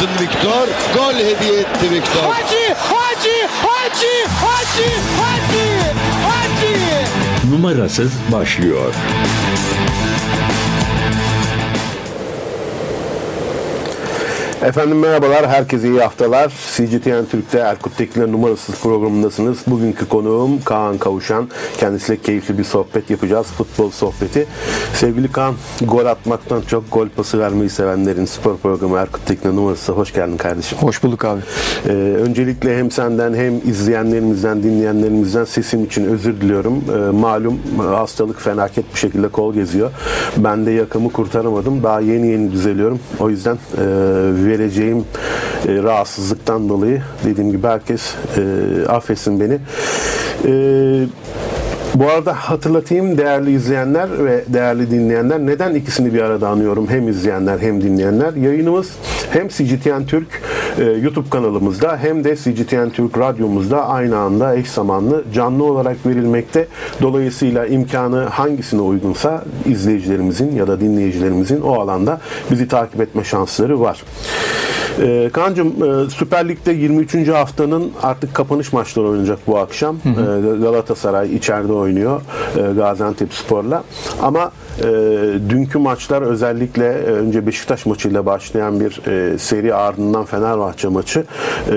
[0.00, 0.68] yaptın Viktor.
[0.94, 2.22] Gol hediye etti Viktor.
[2.22, 5.94] Hacı, Hacı, Hacı, Hacı, Hacı,
[6.24, 7.50] Hacı.
[7.50, 8.94] Numarasız başlıyor.
[14.62, 16.52] Efendim merhabalar, herkese iyi haftalar.
[16.76, 19.58] CGTN Türk'te Erkut Tekin'le numarasız programındasınız.
[19.66, 21.48] Bugünkü konuğum Kaan Kavuşan.
[21.78, 24.46] Kendisiyle keyifli bir sohbet yapacağız, futbol sohbeti.
[24.94, 29.92] Sevgili Kaan, gol atmaktan çok gol pası vermeyi sevenlerin spor programı Erkut Tekin'le numarası.
[29.92, 30.78] Hoş geldin kardeşim.
[30.78, 31.40] Hoş bulduk abi.
[31.88, 36.84] Ee, öncelikle hem senden hem izleyenlerimizden, dinleyenlerimizden sesim için özür diliyorum.
[36.94, 39.90] Ee, malum hastalık fenaket bir şekilde kol geziyor.
[40.36, 41.82] Ben de yakamı kurtaramadım.
[41.82, 43.00] Daha yeni yeni düzeliyorum.
[43.20, 45.04] O yüzden e, vereceğim
[45.68, 48.42] e, rahatsızlıktan dolayı dediğim gibi herkes e,
[48.88, 49.58] affetsin beni.
[50.44, 50.52] E,
[51.94, 57.58] bu arada hatırlatayım değerli izleyenler ve değerli dinleyenler neden ikisini bir arada anıyorum hem izleyenler
[57.58, 58.34] hem dinleyenler.
[58.34, 58.90] Yayınımız
[59.32, 60.42] hem CGTN Türk
[60.78, 66.66] e, YouTube kanalımızda hem de CGTN Türk radyomuzda aynı anda eş zamanlı canlı olarak verilmekte.
[67.02, 74.02] Dolayısıyla imkanı hangisine uygunsa izleyicilerimizin ya da dinleyicilerimizin o alanda bizi takip etme şansları var.
[75.02, 77.28] Ee, Kaan'cığım e, Süper Lig'de 23.
[77.28, 79.96] haftanın artık kapanış maçları oynanacak bu akşam.
[79.96, 80.10] Ee,
[80.60, 82.20] Galatasaray içeride oynuyor
[82.56, 83.84] e, Gaziantep Spor'la.
[84.22, 84.84] Ama e,
[85.48, 91.24] dünkü maçlar özellikle e, önce Beşiktaş maçıyla başlayan bir e, seri ardından Fenerbahçe maçı.
[91.70, 91.74] E,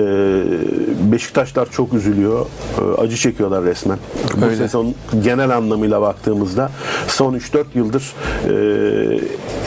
[1.12, 2.46] Beşiktaşlar çok üzülüyor.
[2.78, 3.98] E, acı çekiyorlar resmen.
[4.36, 4.56] Bu Öyle.
[4.56, 4.94] sezon
[5.24, 6.70] genel anlamıyla baktığımızda
[7.08, 8.12] son 3-4 yıldır
[8.44, 8.54] e,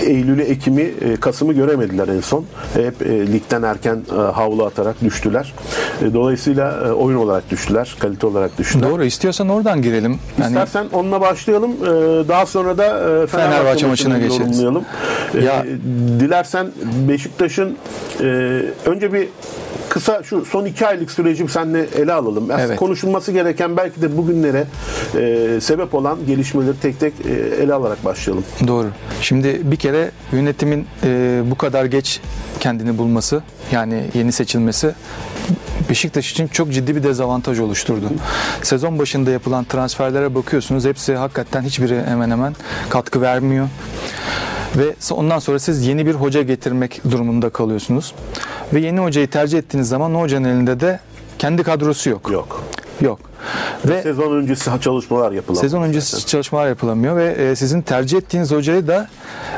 [0.05, 2.45] Eylül'ü, Ekim'i, e, Kasım'ı göremediler en son.
[2.73, 5.53] Hep e, ligden erken e, havlu atarak düştüler.
[6.13, 8.89] Dolayısıyla oyun olarak düştüler, kalite olarak düştüler.
[8.89, 10.19] Doğru istiyorsan oradan girelim.
[10.41, 11.71] Yani İstersen onunla başlayalım.
[12.27, 14.61] Daha sonra da Fenerbahçe, Fenerbahçe maçına geçeriz.
[15.43, 15.65] Ya-
[16.19, 16.67] dilersen
[17.09, 17.77] Beşiktaş'ın
[18.85, 19.27] önce bir
[19.97, 22.43] kısa şu son iki aylık süreci seninle ele alalım.
[22.43, 22.79] Aslında Evet.
[22.79, 24.65] Konuşulması gereken belki de bugünlere
[25.15, 28.43] e, sebep olan gelişmeleri tek tek e, ele alarak başlayalım.
[28.67, 28.87] doğru.
[29.21, 32.21] Şimdi bir kere yönetimin e, bu kadar geç
[32.59, 34.95] kendini bulması yani yeni seçilmesi
[35.89, 38.09] Beşiktaş için çok ciddi bir dezavantaj oluşturdu.
[38.63, 42.55] Sezon başında yapılan transferlere bakıyorsunuz hepsi hakikaten hiçbiri hemen hemen
[42.89, 43.67] katkı vermiyor.
[44.77, 48.13] Ve ondan sonra siz yeni bir hoca getirmek durumunda kalıyorsunuz.
[48.73, 50.99] Ve yeni hocayı tercih ettiğiniz zaman o hocanın elinde de
[51.39, 52.31] kendi kadrosu yok.
[52.31, 52.63] Yok.
[53.01, 53.19] Yok.
[53.85, 55.61] Ve Sezon öncesi çalışmalar yapılan.
[55.61, 59.07] Sezon öncesi çalışmalar yapılamıyor ve e, sizin tercih ettiğiniz hocayı da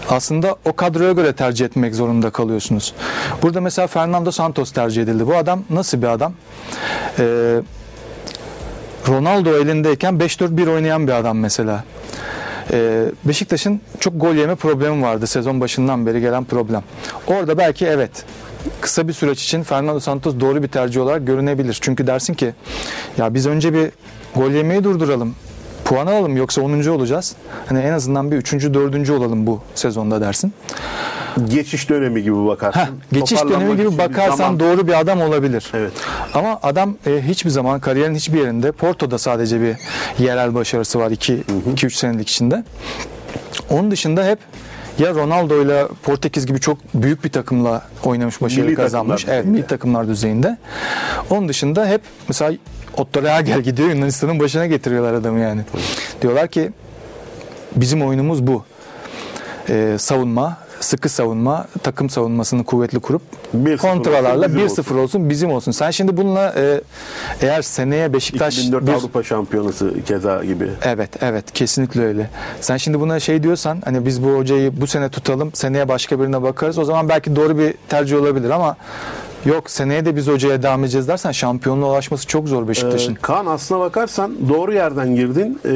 [0.09, 2.94] aslında o kadroya göre tercih etmek zorunda kalıyorsunuz.
[3.41, 5.28] Burada mesela Fernando Santos tercih edildi.
[5.28, 6.34] Bu adam nasıl bir adam?
[7.19, 7.24] E,
[9.07, 11.84] Ronaldo elindeyken 5-4-1 oynayan bir adam mesela.
[12.74, 16.84] E, Beşiktaş'ın çok gol yeme problemi vardı sezon başından beri gelen problem.
[17.28, 18.25] Orada belki evet
[18.81, 21.78] kısa bir süreç için Fernando Santos doğru bir tercih olarak görünebilir.
[21.81, 22.53] Çünkü dersin ki
[23.18, 23.91] ya biz önce bir
[24.35, 25.35] gol yemeyi durduralım.
[25.85, 26.88] Puan alalım yoksa 10.
[26.88, 27.35] olacağız.
[27.66, 28.53] Hani en azından bir 3.
[28.53, 29.09] 4.
[29.09, 30.53] olalım bu sezonda dersin.
[31.50, 32.79] Geçiş dönemi gibi bakarsın.
[32.79, 35.72] Heh, geçiş dönemi gibi bakarsan zaman- doğru bir adam olabilir.
[35.73, 35.91] Evet.
[36.34, 39.75] Ama adam e, hiçbir zaman kariyerin hiçbir yerinde Porto'da sadece bir
[40.23, 42.63] yerel başarısı var 2-3 senelik içinde.
[43.69, 44.39] Onun dışında hep
[45.00, 49.25] ya Ronaldo ile Portekiz gibi çok büyük bir takımla oynamış, başarı Milli kazanmış.
[49.29, 50.57] Evet, milli takımlar düzeyinde.
[51.29, 52.53] Onun dışında hep mesela
[52.97, 55.62] Otto Rehagel gidiyor Yunanistan'ın başına getiriyorlar adamı yani.
[56.22, 56.72] Diyorlar ki
[57.75, 58.63] bizim oyunumuz bu.
[59.69, 63.22] Ee, savunma, sıkı savunma, takım savunmasını kuvvetli kurup
[63.57, 65.29] 1-0 kontralarla olsun, bizim 1-0 olsun.
[65.29, 65.72] bizim olsun.
[65.72, 66.81] Sen şimdi bununla e,
[67.41, 70.69] eğer seneye Beşiktaş 2004 bir- Avrupa Şampiyonası keza gibi.
[70.84, 72.29] Evet, evet kesinlikle öyle.
[72.62, 76.41] Sen şimdi buna şey diyorsan hani biz bu hocayı bu sene tutalım, seneye başka birine
[76.41, 76.78] bakarız.
[76.78, 78.78] O zaman belki doğru bir tercih olabilir ama
[79.45, 83.13] yok seneye de biz hocaya devam edeceğiz dersen şampiyonluğa ulaşması çok zor Beşiktaş'ın.
[83.16, 85.59] Ee, Kaan aslına bakarsan doğru yerden girdin.
[85.66, 85.69] Ee,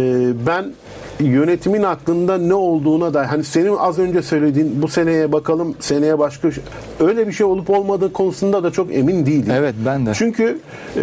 [0.47, 0.73] ben
[1.19, 6.49] yönetimin aklında ne olduğuna da hani senin az önce söylediğin bu seneye bakalım seneye başka
[6.99, 9.51] öyle bir şey olup olmadığı konusunda da çok emin değilim.
[9.51, 10.11] Evet ben de.
[10.15, 10.59] Çünkü
[10.95, 11.01] e,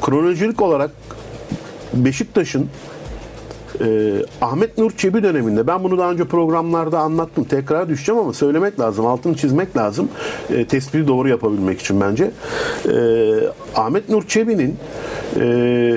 [0.00, 0.90] kronolojik olarak
[1.94, 2.68] Beşiktaş'ın
[3.80, 7.44] e, Ahmet Nur Çebi döneminde ben bunu daha önce programlarda anlattım.
[7.44, 9.06] Tekrar düşeceğim ama söylemek lazım.
[9.06, 10.08] Altını çizmek lazım.
[10.50, 12.30] E, tespiti doğru yapabilmek için bence.
[12.88, 12.94] E,
[13.76, 14.76] Ahmet Nur Çebi'nin
[15.40, 15.96] e,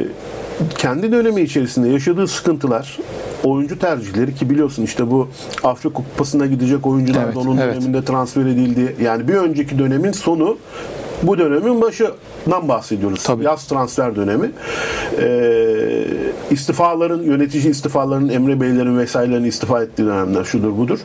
[0.77, 2.98] kendi dönemi içerisinde yaşadığı sıkıntılar
[3.44, 5.30] oyuncu tercihleri ki biliyorsun işte bu
[5.63, 7.75] Afrika Kupası'na gidecek oyuncular Evet, da onun evet.
[7.75, 8.95] döneminde transfer edildi.
[9.01, 10.57] Yani bir önceki dönemin sonu
[11.24, 13.24] Bu dönemin başından bahsediyoruz.
[13.24, 13.44] Tabii.
[13.44, 14.52] Yaz transfer dönemi.
[15.22, 16.04] Ee,
[16.52, 21.00] istifaların, yönetici istifaların, Emre Beylerin vesairelerin istifa ettiği dönemler şudur budur.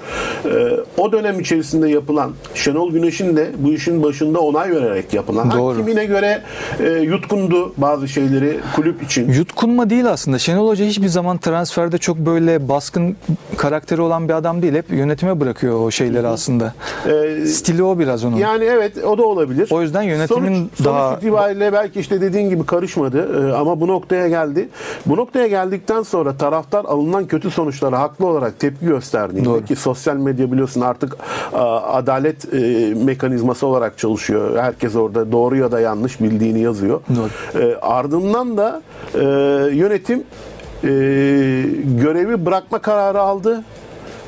[0.44, 0.50] Ee,
[0.97, 5.50] o dönem içerisinde yapılan Şenol Güneş'in de bu işin başında onay vererek yapılan.
[5.50, 5.76] Doğru.
[5.76, 6.43] kimine göre
[6.81, 9.32] e, yutkundu bazı şeyleri kulüp için.
[9.32, 10.38] Yutkunma değil aslında.
[10.38, 13.17] Şenol Hoca hiçbir zaman transferde çok böyle baskın
[13.56, 14.75] karakteri olan bir adam değil.
[14.75, 16.75] Hep yönetime bırakıyor o şeyleri aslında.
[17.06, 18.37] Ee, Stili o biraz onun.
[18.37, 19.69] Yani evet o da olabilir.
[19.70, 23.88] O yüzden yönetimin sonuç, daha- sonuç itibariyle belki işte dediğin gibi karışmadı Ee, ama bu
[23.88, 24.69] noktaya geldi.
[25.06, 29.64] Bu noktaya geldikten sonra taraftar alınan kötü sonuçlara haklı olarak tepki gösterdiğinde Doğru.
[29.64, 31.16] ki sosyal medya biliyorsun artık
[31.52, 32.58] a, adalet e,
[33.04, 34.58] mekanizması olarak çalışıyor.
[34.58, 37.00] Herkes orada doğru ya da yanlış bildiğini yazıyor.
[37.16, 37.62] Doğru.
[37.64, 38.82] Ee, ardından da
[39.14, 39.19] e,
[39.76, 40.19] yönetim
[40.84, 40.88] e,
[42.02, 43.62] görevi bırakma kararı aldı.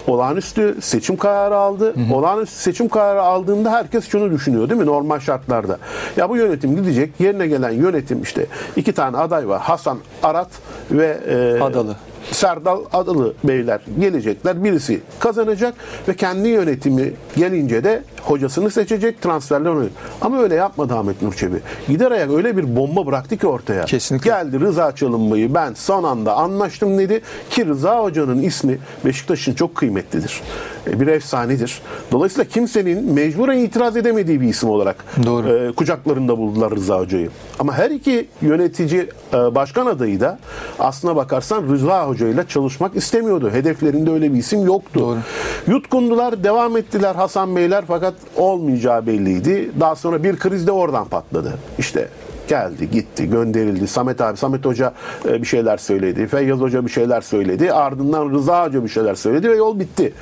[0.06, 1.95] Olağanüstü seçim kararı aldı.
[2.12, 5.79] Olağanüstü seçim kararı aldığında herkes şunu düşünüyor değil mi normal şartlarda?
[6.17, 7.21] Ya bu yönetim gidecek.
[7.21, 8.47] Yerine gelen yönetim işte
[8.77, 9.61] iki tane aday var.
[9.61, 10.49] Hasan Arat
[10.91, 11.97] ve e, Adalı.
[12.31, 14.65] Serdal Adalı beyler gelecekler.
[14.65, 15.75] Birisi kazanacak
[16.09, 19.85] ve kendi yönetimi gelince de hocasını seçecek, transferler onu.
[20.21, 21.56] Ama öyle yapmadı Ahmet Nur Çebi.
[21.88, 23.85] Gider ayak öyle bir bomba bıraktı ki ortaya.
[23.85, 24.31] Kesinlikle.
[24.31, 30.41] Geldi Rıza Çalınbay'ı ben son anda anlaştım dedi ki Rıza Hoca'nın ismi Beşiktaş'ın çok kıymetlidir.
[30.87, 31.81] E, Bir efsanedir.
[32.12, 35.49] Dolayısıyla kimsenin mecburen itiraz edemediği bir isim olarak Doğru.
[35.49, 37.31] e, kucaklarında buldular Rıza Hoca'yı.
[37.59, 40.38] Ama her iki yönetici e, başkan adayı da
[40.79, 43.50] aslına bakarsan Rıza Hoca ile çalışmak istemiyordu.
[43.50, 45.00] Hedeflerinde öyle bir isim yoktu.
[45.00, 45.19] Doğru.
[45.67, 49.70] Yutkundular, devam ettiler Hasan Beyler fakat olmayacağı belliydi.
[49.81, 51.55] Daha sonra bir kriz de oradan patladı.
[51.78, 52.08] İşte
[52.49, 53.88] geldi, gitti, gönderildi.
[53.88, 54.93] Samet abi, Samet Hoca
[55.28, 56.26] e, bir şeyler söyledi.
[56.26, 57.72] Feyyaz Hoca bir şeyler söyledi.
[57.72, 60.12] Ardından Rıza Hoca bir şeyler söyledi ve yol bitti.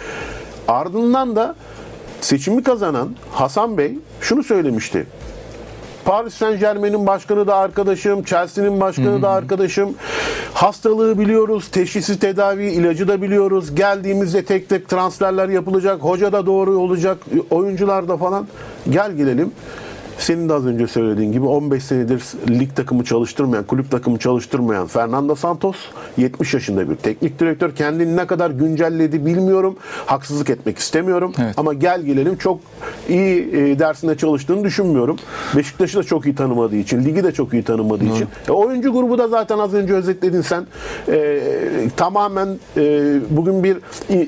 [0.69, 1.55] Ardından da
[2.21, 5.07] seçimi kazanan Hasan Bey şunu söylemişti.
[6.05, 9.95] Paris Saint Germain'in başkanı da arkadaşım, Chelsea'nin başkanı da arkadaşım.
[10.55, 13.75] Hastalığı biliyoruz, teşhisi tedavi, ilacı da biliyoruz.
[13.75, 17.19] Geldiğimizde tek tek transferler yapılacak, hoca da doğru olacak,
[17.51, 18.47] oyuncular da falan.
[18.91, 19.53] Gel gelelim.
[20.19, 25.35] Senin de az önce söylediğin gibi 15 senedir lig takımı çalıştırmayan, kulüp takımı çalıştırmayan Fernando
[25.35, 25.77] Santos
[26.17, 27.75] 70 yaşında bir teknik direktör.
[27.75, 29.77] Kendini ne kadar güncelledi bilmiyorum.
[30.07, 31.33] Haksızlık etmek istemiyorum.
[31.43, 31.55] Evet.
[31.57, 32.61] Ama gel gelelim çok
[33.09, 35.17] iyi e, dersinde çalıştığını düşünmüyorum.
[35.57, 38.29] Beşiktaş'ı da çok iyi tanımadığı için, ligi de çok iyi tanımadığı için.
[38.49, 40.67] E, oyuncu grubu da zaten az önce özetledin sen.
[41.09, 41.41] E,
[41.97, 43.77] tamamen e, bugün bir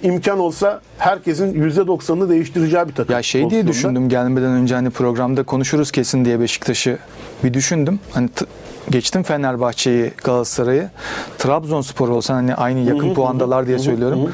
[0.03, 3.15] imkan olsa herkesin %90'ını değiştireceği bir takım.
[3.15, 3.73] Ya şey diye pozisyonda.
[3.73, 5.43] düşündüm gelmeden önce hani programda
[5.75, 6.99] konuşuruz kesin diye Beşiktaş'ı
[7.44, 8.00] bir düşündüm.
[8.12, 8.29] Hani
[8.91, 10.91] geçtim Fenerbahçe'yi, Galatasaray'ı.
[11.38, 14.32] Trabzonspor olsan hani aynı yakın puandalar diye söylüyorum.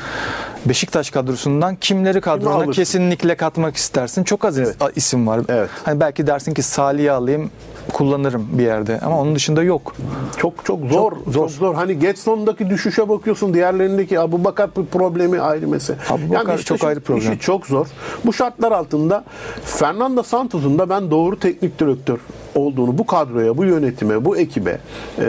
[0.66, 4.24] Beşiktaş kadrosundan kimleri kadrona kesinlikle katmak istersin?
[4.24, 4.76] Çok az Evet.
[4.96, 5.40] isim var.
[5.48, 5.70] Evet.
[5.84, 7.50] Hani belki dersin ki Salih'i alayım
[7.92, 9.94] kullanırım bir yerde ama onun dışında yok.
[10.36, 11.48] Çok çok zor, Çok çok zor.
[11.48, 11.74] zor.
[11.74, 15.96] Hani Getson'daki düşüşe bakıyorsun, diğerlerindeki Abu Bakar problemi ayrı mesele.
[16.10, 17.32] Abubakar Beşiktaş'ın çok ayrı problem.
[17.32, 17.86] işi çok zor.
[18.26, 19.24] Bu şartlar altında
[19.64, 22.18] Fernando Santos'un da ben doğru teknik direktör
[22.54, 24.78] olduğunu bu kadroya, bu yönetime, bu ekibe,
[25.18, 25.26] e,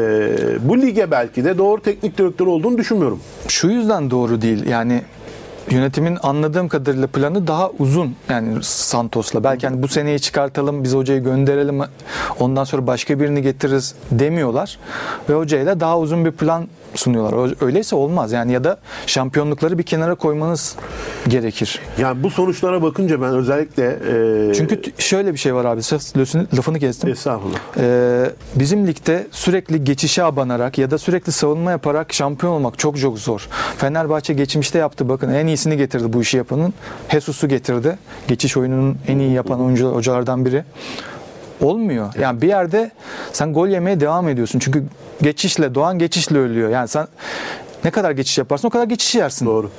[0.62, 3.20] bu lige belki de doğru teknik direktör olduğunu düşünmüyorum.
[3.48, 4.66] Şu yüzden doğru değil.
[4.68, 5.02] Yani
[5.70, 9.44] yönetimin anladığım kadarıyla planı daha uzun yani Santos'la.
[9.44, 11.82] Belki hani bu seneyi çıkartalım, biz hocayı gönderelim,
[12.40, 14.78] ondan sonra başka birini getiririz demiyorlar.
[15.30, 17.66] Ve hocayla daha uzun bir plan sunuyorlar.
[17.66, 20.76] Öyleyse olmaz yani ya da şampiyonlukları bir kenara koymanız
[21.28, 21.80] gerekir.
[22.00, 24.00] Yani bu sonuçlara bakınca ben özellikle
[24.50, 27.10] e, Çünkü şöyle bir şey var abi, lafını- kestim.
[27.10, 27.58] estağfurullah.
[27.78, 33.20] Ee, bizim ligde sürekli geçişe abanarak ya da sürekli savunma yaparak şampiyon olmak çok çok
[33.20, 33.48] zor.
[33.78, 36.74] Fenerbahçe geçmişte yaptı bakın en iyisini getirdi bu işi yapanın.
[37.12, 37.98] Jesus'u getirdi.
[38.28, 40.64] Geçiş oyununun en iyi yapan oyuncu, hocalardan biri.
[41.62, 42.14] Olmuyor.
[42.20, 42.92] Yani bir yerde
[43.34, 44.60] sen gol yemeye devam ediyorsun.
[44.60, 44.84] Çünkü
[45.22, 46.70] geçişle Doğan geçişle ölüyor.
[46.70, 47.08] Yani sen
[47.84, 49.46] ne kadar geçiş yaparsın o kadar geçiş yersin.
[49.46, 49.70] Doğru.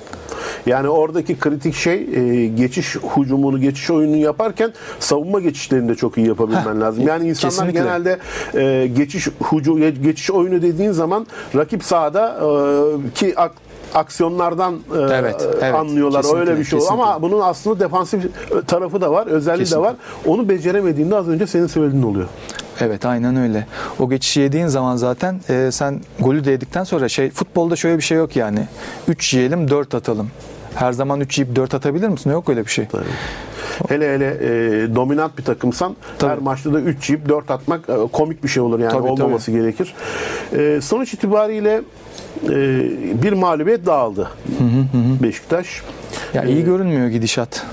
[0.66, 6.28] Yani oradaki kritik şey e, geçiş hücumunu, geçiş oyununu yaparken savunma geçişlerini de çok iyi
[6.28, 7.06] yapabilmen lazım.
[7.06, 7.80] Yani insanlar kesinlikle.
[7.80, 8.18] genelde
[8.54, 11.26] e, geçiş hücum geçiş oyunu dediğin zaman
[11.56, 15.74] rakip sahada e, ki ak- aksiyonlardan e, Evet, evet.
[15.74, 16.22] anlıyorlar.
[16.22, 16.92] Kesinlikle, Öyle bir şey oluyor.
[16.92, 17.22] Ama kesinlikle.
[17.32, 18.24] bunun aslında defansif
[18.66, 19.88] tarafı da var, özelliği de Kesinlikle.
[19.88, 19.96] var.
[20.26, 22.28] Onu beceremediğinde az önce senin söylediğin oluyor.
[22.80, 23.66] Evet aynen öyle.
[23.98, 28.02] O geçişi yediğin zaman zaten e, sen golü de yedikten sonra şey futbolda şöyle bir
[28.02, 28.66] şey yok yani.
[29.08, 30.30] 3 yiyelim 4 atalım.
[30.74, 32.30] Her zaman 3 yiyip 4 atabilir misin?
[32.30, 32.86] Yok öyle bir şey.
[33.88, 36.30] Hele hele e, dominant bir takımsan Tabii.
[36.30, 39.50] her maçta da 3 yiyip 4 atmak e, komik bir şey olur yani Tabii, olmaması
[39.50, 39.94] gerekir.
[40.56, 41.82] E, sonuç itibariyle
[43.22, 44.30] bir mağlubiyet dağıldı
[45.22, 45.82] Beşiktaş.
[46.34, 47.66] Ya iyi görünmüyor gidişat.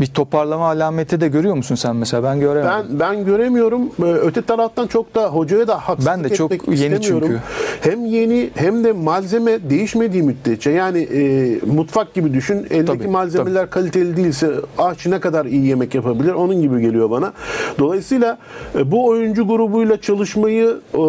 [0.00, 2.22] Bir toparlama alameti de görüyor musun sen mesela?
[2.22, 2.70] Ben göremedim.
[2.90, 3.82] Ben ben göremiyorum.
[4.02, 7.40] Ee, Öte taraftan çok da hocaya da haksızlık Ben de çok yeni istemiyorum.
[7.80, 12.66] Hem yeni hem de malzeme değişmediği müddetçe yani e, mutfak gibi düşün.
[12.70, 16.32] Eldeki Tabii, malzemeler kaliteli değilse aşçı ne kadar iyi yemek yapabilir?
[16.32, 17.32] Onun gibi geliyor bana.
[17.78, 18.38] Dolayısıyla
[18.78, 21.00] e, bu oyuncu grubuyla çalışmayı e,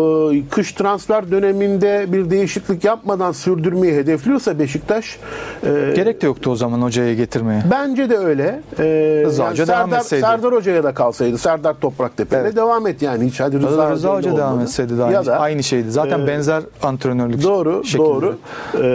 [0.52, 5.18] kış transfer döneminde bir değişiklik yapmadan sürdürmeyi hedefliyorsa Beşiktaş
[5.64, 7.64] e, Gerek de yoktu o zaman hocaya getirmeye.
[7.72, 8.62] Bence de öyle.
[8.80, 10.22] Ee, Rıza Hoca devam Serdar, etseydi.
[10.22, 11.38] Serdar Hoca'ya da kalsaydı.
[11.38, 12.56] Serdar Topraktepe'yle Evet.
[12.56, 13.26] devam et yani.
[13.26, 14.64] Hiç hadi Rıza, Rıza, Rıza Hoca devam olmadı.
[14.64, 15.92] etseydi de aynı, Ya da aynı şeydi.
[15.92, 18.10] Zaten e, benzer antrenörlük Doğru, şekilleri.
[18.10, 18.38] doğru.
[18.82, 18.88] Ee,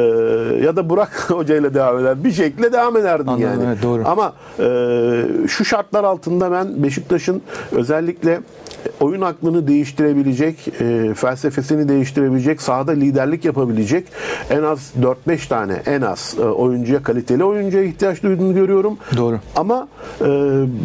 [0.65, 2.25] ya da Burak Hoca ile devam eder.
[2.25, 3.65] Bir şekilde devam ederdin Anladım, yani.
[3.67, 4.03] evet, doğru.
[4.07, 8.41] Ama e, şu şartlar altında ben Beşiktaş'ın özellikle
[9.03, 14.07] oyun aklını değiştirebilecek, e, felsefesini değiştirebilecek, sahada liderlik yapabilecek
[14.51, 14.93] en az
[15.29, 18.99] 4-5 tane en az e, oyuncuya, kaliteli oyuncuya ihtiyaç duyduğunu görüyorum.
[19.17, 19.41] Doğru.
[19.57, 19.89] Ama
[20.21, 20.25] e,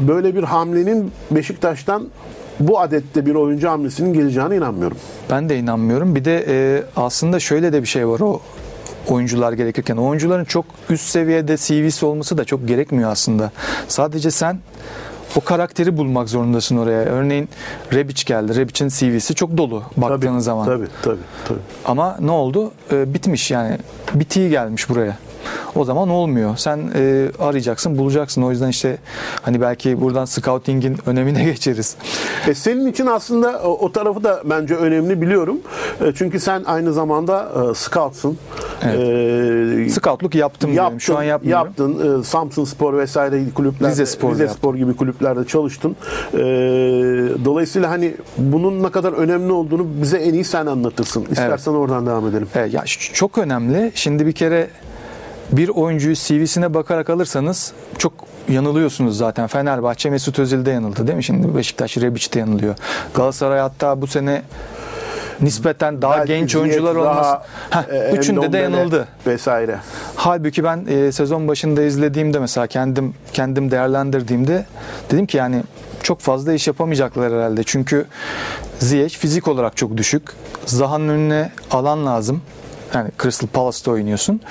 [0.08, 2.08] böyle bir hamlenin Beşiktaş'tan
[2.60, 4.98] bu adette bir oyuncu hamlesinin geleceğine inanmıyorum.
[5.30, 6.16] Ben de inanmıyorum.
[6.16, 8.42] Bir de e, aslında şöyle de bir şey var o
[9.08, 9.98] oyuncular gerekirken.
[9.98, 13.52] Oyuncuların çok üst seviyede CV'si olması da çok gerekmiyor aslında.
[13.88, 14.60] Sadece sen
[15.36, 17.02] o karakteri bulmak zorundasın oraya.
[17.02, 17.50] Örneğin
[17.94, 18.56] Rebic geldi.
[18.56, 20.66] Rebic'in CV'si çok dolu baktığın zaman.
[20.66, 21.18] Tabii, tabii,
[21.48, 21.60] tabii.
[21.86, 22.72] Ama ne oldu?
[22.92, 23.78] E, bitmiş yani.
[24.14, 25.18] Bitiği gelmiş buraya.
[25.76, 26.58] O zaman olmuyor.
[26.58, 28.42] Sen e, arayacaksın, bulacaksın.
[28.42, 28.98] O yüzden işte
[29.42, 31.96] hani belki buradan scouting'in önemine geçeriz.
[32.48, 35.58] E senin için aslında o, o tarafı da bence önemli biliyorum.
[36.02, 38.38] E, çünkü sen aynı zamanda e, scoutsun.
[38.84, 41.02] E, Scoutluk yaptım diyorum.
[41.02, 41.66] Şu an yapmıyorum.
[41.68, 42.20] Yaptın.
[42.20, 44.48] E, Samsun Spor vesaire kulüplerde, Rize Spor Rize.
[44.48, 45.96] Spor gibi kulüplerde çalıştın.
[46.34, 46.38] E,
[47.46, 51.26] dolayısıyla hani bunun ne kadar önemli olduğunu bize en iyi sen anlatırsın.
[51.32, 52.48] İstersen oradan devam edelim.
[52.56, 53.92] E, ya çok önemli.
[53.96, 54.68] Şimdi bir kere
[55.52, 58.14] bir oyuncuyu CV'sine bakarak alırsanız çok
[58.50, 59.48] yanılıyorsunuz zaten.
[59.48, 61.24] Fenerbahçe Mesut Özil'de yanıldı değil mi?
[61.24, 62.76] Şimdi Beşiktaş Rebic'te yanılıyor.
[63.14, 64.42] Galatasaray hatta bu sene
[65.42, 67.38] nispeten daha Belki genç oyuncular olması.
[67.70, 69.08] Heh, üçünde de yanıldı.
[69.28, 69.80] Vesaire.
[70.16, 74.66] Halbuki ben e, sezon başında izlediğimde mesela kendim kendim değerlendirdiğimde
[75.12, 75.64] dedim ki yani
[76.04, 77.62] çok fazla iş yapamayacaklar herhalde.
[77.66, 78.06] Çünkü
[78.80, 80.24] Ziyech fizik olarak çok düşük.
[80.66, 82.42] Zaha'nın önüne alan lazım.
[82.94, 84.42] Yani Crystal Palace'ta oynuyorsun.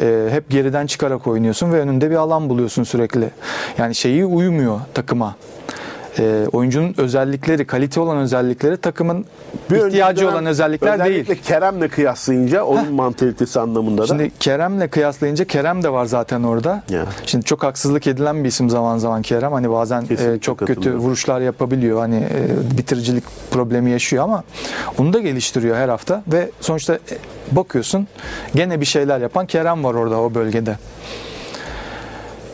[0.00, 3.30] E, hep geriden çıkarak oynuyorsun ve önünde bir alan buluyorsun sürekli.
[3.78, 5.36] Yani şeyi uyumuyor takıma.
[6.18, 9.24] E, oyuncunun özellikleri, kalite olan özellikleri takımın
[9.70, 11.20] Bir ihtiyacı olan özellikler değil.
[11.20, 14.06] Özellikle Kerem'le kıyaslayınca oyun mantalitesi anlamında da.
[14.06, 16.82] Şimdi Kerem'le kıyaslayınca Kerem de var zaten orada.
[16.88, 17.04] Ya.
[17.26, 19.52] Şimdi çok haksızlık edilen bir isim zaman zaman Kerem.
[19.52, 21.98] Hani bazen Kesinlikle e, çok kötü vuruşlar yapabiliyor.
[21.98, 24.44] Hani e, bitiricilik problemi yaşıyor ama
[24.98, 26.98] onu da geliştiriyor her hafta ve sonuçta e,
[27.50, 28.08] bakıyorsun
[28.54, 30.76] gene bir şeyler yapan Kerem var orada o bölgede.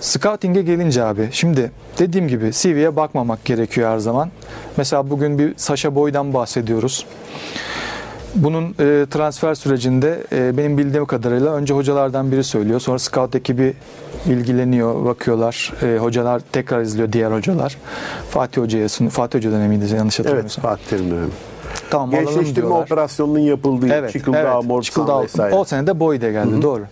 [0.00, 4.31] Scouting'e gelince abi şimdi dediğim gibi CV'ye bakmamak gerekiyor her zaman.
[4.76, 7.07] Mesela bugün bir Sasha Boy'dan bahsediyoruz.
[8.35, 12.81] Bunun e, transfer sürecinde e, benim bildiğim kadarıyla önce hocalardan biri söylüyor.
[12.81, 13.75] Sonra scout ekibi
[14.26, 15.73] ilgileniyor, bakıyorlar.
[15.83, 17.76] E, hocalar tekrar izliyor diğer hocalar.
[18.31, 18.88] Fatih Hoca'ya.
[18.88, 20.62] Fatih Hoca dönemiydi yanlış Evet hatırlamıyorsam.
[20.64, 21.31] Fatih Terim dönemi.
[21.91, 24.65] Tamam Gençleştirme operasyonunun yapıldığı Evet, Çıkıldağ, evet.
[24.65, 25.23] Morsan Çıkıldağ.
[25.23, 25.55] vesaire.
[25.55, 26.83] O sene de Boy da geldi doğru.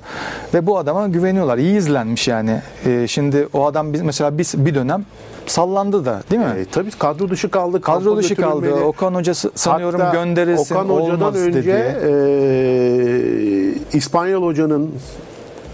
[0.54, 1.58] Ve bu adama güveniyorlar.
[1.58, 2.60] İyi izlenmiş yani.
[2.86, 5.04] E, şimdi o adam biz mesela biz bir dönem
[5.46, 6.54] sallandı da değil mi?
[6.58, 7.80] E, tabii kadro dışı kaldı.
[7.80, 8.74] Kadro dışı kaldı.
[8.74, 11.96] Okan Hoca sanıyorum Hatta gönderilsin Okan Hoca'dan önce dedi.
[12.04, 14.90] e, İspanyol Hoca'nın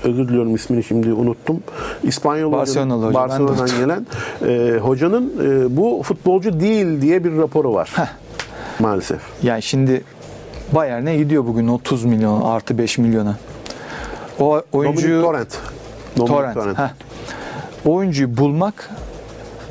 [0.05, 1.63] özür diliyorum ismini şimdi unuttum.
[2.03, 4.07] İspanyol Barcelonalı hoca, Barcelona'dan gelen
[4.47, 7.91] e, hocanın e, bu futbolcu değil diye bir raporu var.
[8.79, 9.21] Maalesef.
[9.43, 10.05] Yani şimdi
[10.73, 13.37] Bayern'e gidiyor bugün 30 milyon artı 5 milyona.
[14.41, 15.59] O oyuncuyu Dominic Torrent.
[16.17, 16.55] Dominic Torrent.
[16.55, 16.79] Torrent.
[16.79, 16.91] heh.
[17.87, 18.91] O oyuncuyu bulmak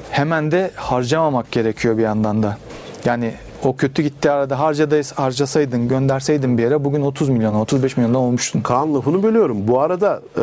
[0.10, 2.58] hemen de harcamamak gerekiyor bir yandan da.
[3.06, 8.18] Yani o kötü gitti arada harcaday, harcasaydın, gönderseydin bir yere bugün 30 milyona, 35 milyona
[8.20, 8.62] olmuştun.
[8.62, 9.68] Kaan lafını bölüyorum.
[9.68, 10.42] Bu arada e,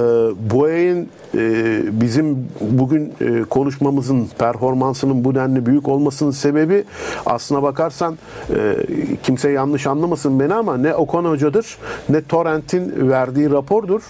[0.50, 6.84] Boya'nın e, bizim bugün e, konuşmamızın performansının bu denli büyük olmasının sebebi
[7.26, 8.18] aslına bakarsan
[8.50, 8.76] e,
[9.22, 14.02] kimse yanlış anlamasın beni ama ne Okan Hoca'dır ne Torrent'in verdiği rapordur.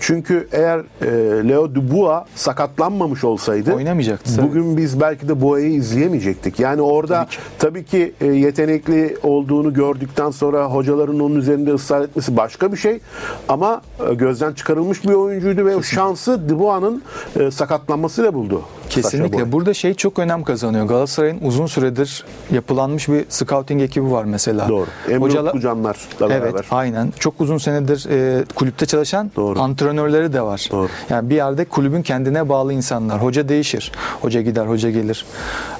[0.00, 4.48] Çünkü eğer e, Leo Dubois sakatlanmamış olsaydı Oynamayacaktı, tabii.
[4.48, 6.60] bugün biz belki de Boya'yı izleyemeyecektik.
[6.60, 7.26] Yani orada
[7.58, 13.00] tabii ki, e, yetenekli olduğunu gördükten sonra hocaların onun üzerinde ısrar etmesi başka bir şey.
[13.48, 17.02] Ama e, gözden çıkarılmış bir oyuncuydu ve o şansı Dubois'ın
[17.40, 18.62] e, sakatlanmasıyla buldu.
[18.90, 19.52] Kesinlikle.
[19.52, 20.86] Burada şey çok önem kazanıyor.
[20.86, 24.68] Galatasaray'ın uzun süredir yapılanmış bir scouting ekibi var mesela.
[24.68, 24.86] Doğru.
[25.08, 26.66] Emre Hocala- Utkucanlarla Evet, beraber.
[26.70, 27.12] aynen.
[27.18, 29.60] Çok uzun senedir e, kulüpte çalışan Doğru.
[29.60, 30.68] antrenörleri de var.
[30.72, 30.88] Doğru.
[31.10, 33.22] Yani bir yerde kulübün kendine bağlı insanlar.
[33.22, 33.92] Hoca değişir.
[34.22, 35.24] Hoca gider, hoca gelir.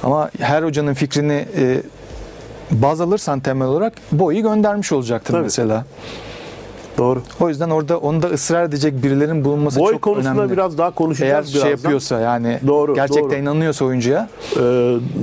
[0.02, 1.82] Ama her hocanın fikrini e,
[2.70, 5.42] baz alırsan temel olarak boyu göndermiş olacaktır Tabii.
[5.42, 5.84] mesela.
[6.98, 7.22] Doğru.
[7.40, 10.52] O yüzden orada onu da ısrar edecek birilerin bulunması Boy çok konusunda önemli.
[10.52, 11.70] biraz daha Eğer konuşacağız şey birazdan.
[11.70, 13.34] yapıyorsa yani Doğru, gerçekten doğru.
[13.38, 14.60] inanıyorsa oyuncuya Ee,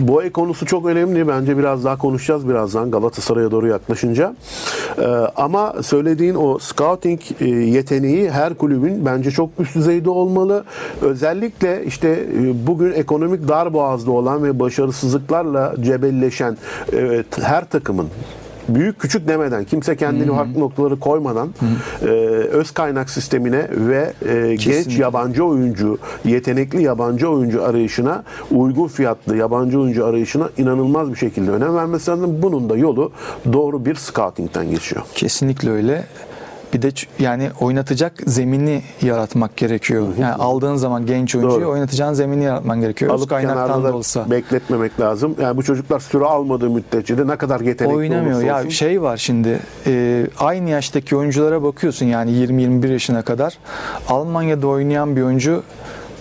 [0.08, 1.27] boy konusu çok önemli.
[1.27, 4.36] Bence biraz daha konuşacağız birazdan Galatasaray'a doğru yaklaşınca.
[4.98, 5.01] Ee,
[5.36, 10.63] ama söylediğin o scouting e, yeteneği her kulübün bence çok üst düzeyde olmalı.
[11.01, 16.58] Özellikle işte e, bugün ekonomik darboğazda olan ve başarısızlıklarla cebelleşen
[16.94, 18.08] e, her takımın
[18.69, 21.50] büyük küçük demeden kimse kendini haklı noktaları koymadan
[22.01, 22.05] e,
[22.51, 29.79] öz kaynak sistemine ve e, genç yabancı oyuncu, yetenekli yabancı oyuncu arayışına, uygun fiyatlı yabancı
[29.79, 32.41] oyuncu arayışına inanılmaz bir şekilde önem vermesi lazım.
[32.41, 33.12] Bunun da yolu
[33.53, 35.01] doğru bir scouting'den geçiyor.
[35.15, 36.03] Kesinlikle öyle.
[36.75, 40.08] Bir de yani oynatacak zemini yaratmak gerekiyor.
[40.20, 41.72] Yani aldığın zaman genç oyuncuyu Doğru.
[41.72, 43.12] oynatacağın zemini yaratman gerekiyor.
[43.12, 44.32] Alıp kaynaktan kenarda da da olsa.
[44.32, 45.36] bekletmemek lazım.
[45.41, 48.34] Yani bu çocuklar süre almadığı müddetçe de ne kadar yetenekli Oynamıyor.
[48.36, 48.70] olursa Ya olsun.
[48.70, 53.58] şey var şimdi e, aynı yaştaki oyunculara bakıyorsun yani 20-21 yaşına kadar
[54.10, 55.63] Almanya'da oynayan bir oyuncu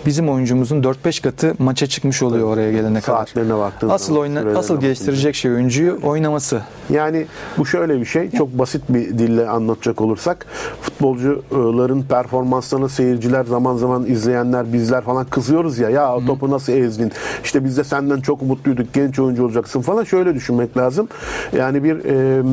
[0.05, 3.17] bizim oyuncumuzun 4-5 katı maça çıkmış oluyor oraya gelene kadar.
[3.17, 6.61] Saatlerine baktığın Asıl oyna, asıl geliştirecek şey oyuncuyu oynaması.
[6.89, 7.25] Yani
[7.57, 8.31] bu şöyle bir şey.
[8.31, 10.45] Çok basit bir dille anlatacak olursak
[10.81, 15.89] futbolcuların performanslarına seyirciler zaman zaman izleyenler bizler falan kızıyoruz ya.
[15.89, 17.11] Ya o topu nasıl ezdin?
[17.43, 18.93] İşte biz de senden çok umutluyduk.
[18.93, 20.03] Genç oyuncu olacaksın falan.
[20.03, 21.07] Şöyle düşünmek lazım.
[21.57, 22.43] Yani bir e,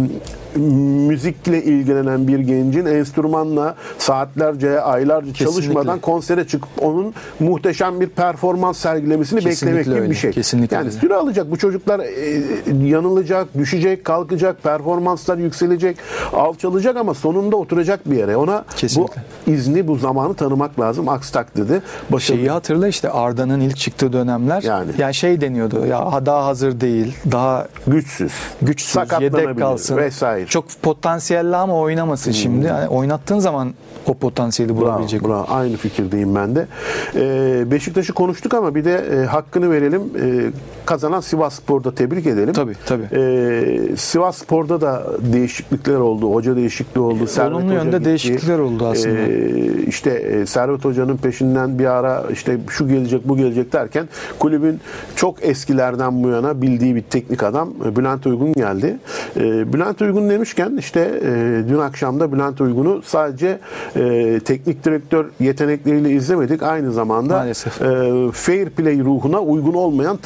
[0.56, 5.52] müzikle ilgilenen bir gencin enstrümanla saatlerce, aylarca Kesinlikle.
[5.62, 10.10] çalışmadan konsere çıkıp onun muhteşem bir performans sergilemesini Kesinlikle beklemek gibi öyle.
[10.10, 10.30] bir şey.
[10.32, 10.98] Kesinlikle yani öyle.
[10.98, 11.50] süre alacak.
[11.50, 15.96] Bu çocuklar e, yanılacak, düşecek, kalkacak, performanslar yükselecek,
[16.32, 18.36] alçalacak ama sonunda oturacak bir yere.
[18.36, 19.22] Ona Kesinlikle.
[19.46, 21.08] bu izni, bu zamanı tanımak lazım.
[21.08, 21.80] Aksi takdirde
[22.10, 22.38] başarılı.
[22.38, 24.90] Şeyi hatırla işte Arda'nın ilk çıktığı dönemler Yani.
[24.98, 28.32] yani şey deniyordu ya ha- daha hazır değil daha güçsüz,
[28.62, 30.41] güçsüz yedek kalsın vesaire.
[30.46, 33.74] Çok potansiyelli ama oynamasın şimdi yani oynattığın zaman
[34.06, 35.22] o potansiyeli bulabilecek.
[35.24, 35.46] Bravo, bravo.
[35.48, 36.66] Aynı fikirdeyim ben de.
[37.14, 40.02] Ee, Beşiktaş'ı konuştuk ama bir de e, hakkını verelim.
[40.02, 40.50] E,
[40.86, 42.52] kazanan Sivas Spor'da tebrik edelim.
[42.52, 43.02] Tabii, tabii.
[43.12, 46.34] Ee, Sivas Spor'da da değişiklikler oldu.
[46.34, 47.26] Hoca değişikliği oldu.
[47.26, 48.04] Servet Olumlu Hoca yönde gitti.
[48.08, 49.18] değişiklikler oldu aslında.
[49.18, 54.80] Ee, işte e, Servet Hoca'nın peşinden bir ara işte şu gelecek bu gelecek derken kulübün
[55.16, 58.96] çok eskilerden bu yana bildiği bir teknik adam e, Bülent Uygun geldi.
[59.36, 63.58] E, Bülent Uygun demişken işte e, dün akşam da Bülent Uygun'u sadece
[63.96, 66.62] e, teknik direktör yetenekleriyle izlemedik.
[66.62, 67.82] Aynı zamanda Maalesef.
[67.82, 70.16] e, fair play ruhuna uygun olmayan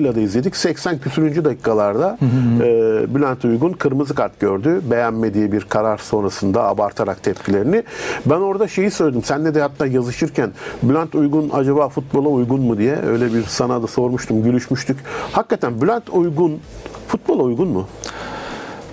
[0.00, 0.56] tavırlarıyla da izledik.
[0.56, 2.18] 80 küsürüncü dakikalarda
[2.60, 4.80] e, Bülent Uygun kırmızı kart gördü.
[4.90, 7.82] Beğenmediği bir karar sonrasında abartarak tepkilerini.
[8.26, 9.22] Ben orada şeyi söyledim.
[9.22, 10.50] Senle de hatta yazışırken
[10.82, 14.42] Bülent Uygun acaba futbola uygun mu diye öyle bir sana da sormuştum.
[14.42, 14.98] Gülüşmüştük.
[15.32, 16.60] Hakikaten Bülent Uygun
[17.08, 17.86] futbola uygun mu?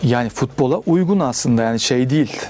[0.04, 2.42] Yani futbola uygun aslında yani şey değil.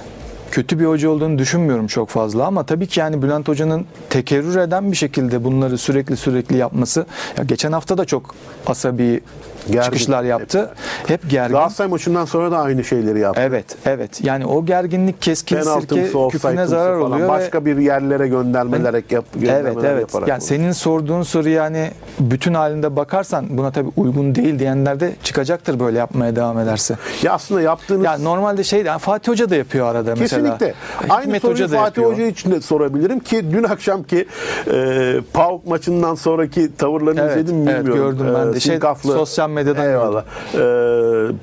[0.52, 4.92] Kötü bir hoca olduğunu düşünmüyorum çok fazla ama tabii ki yani Bülent Hoca'nın tekerrür eden
[4.92, 7.06] bir şekilde bunları sürekli sürekli yapması.
[7.38, 8.36] Ya geçen hafta da çok
[8.68, 9.22] asabi
[9.68, 9.82] Gergin.
[9.82, 10.70] çıkışlar yaptı.
[11.08, 11.54] Hep gergin.
[11.56, 13.42] Galatasaray maçından sonra da aynı şeyleri yaptı.
[13.46, 14.24] Evet, evet.
[14.24, 17.12] Yani o gerginlik keskin sirke Penaltımsı, küpüne offside'ımsı zarar falan.
[17.12, 17.28] oluyor.
[17.28, 20.02] ve- Başka bir yerlere göndermelerek yap, Evet göndermeler evet.
[20.02, 20.46] yaparak Yani oldu.
[20.46, 25.98] senin sorduğun soru yani bütün halinde bakarsan buna tabii uygun değil diyenler de çıkacaktır böyle
[25.98, 26.96] yapmaya devam ederse.
[27.24, 30.42] Ya aslında yaptığınız Ya normalde şey yani Fatih Hoca da yapıyor arada mesela.
[30.58, 30.74] Kesinlikle.
[31.10, 32.12] Aynı Hikmet soruyu Hoca Fatih yapıyor.
[32.14, 34.28] Hoca için de sorabilirim ki dün akşamki
[34.74, 38.18] e, PAOK maçından sonraki tavırlarını Evet, izledim evet, bilmiyorum.
[38.18, 38.58] gördüm ben de.
[38.58, 40.24] E, Şey, sosyal medyadan Eyvallah.
[40.54, 40.62] E,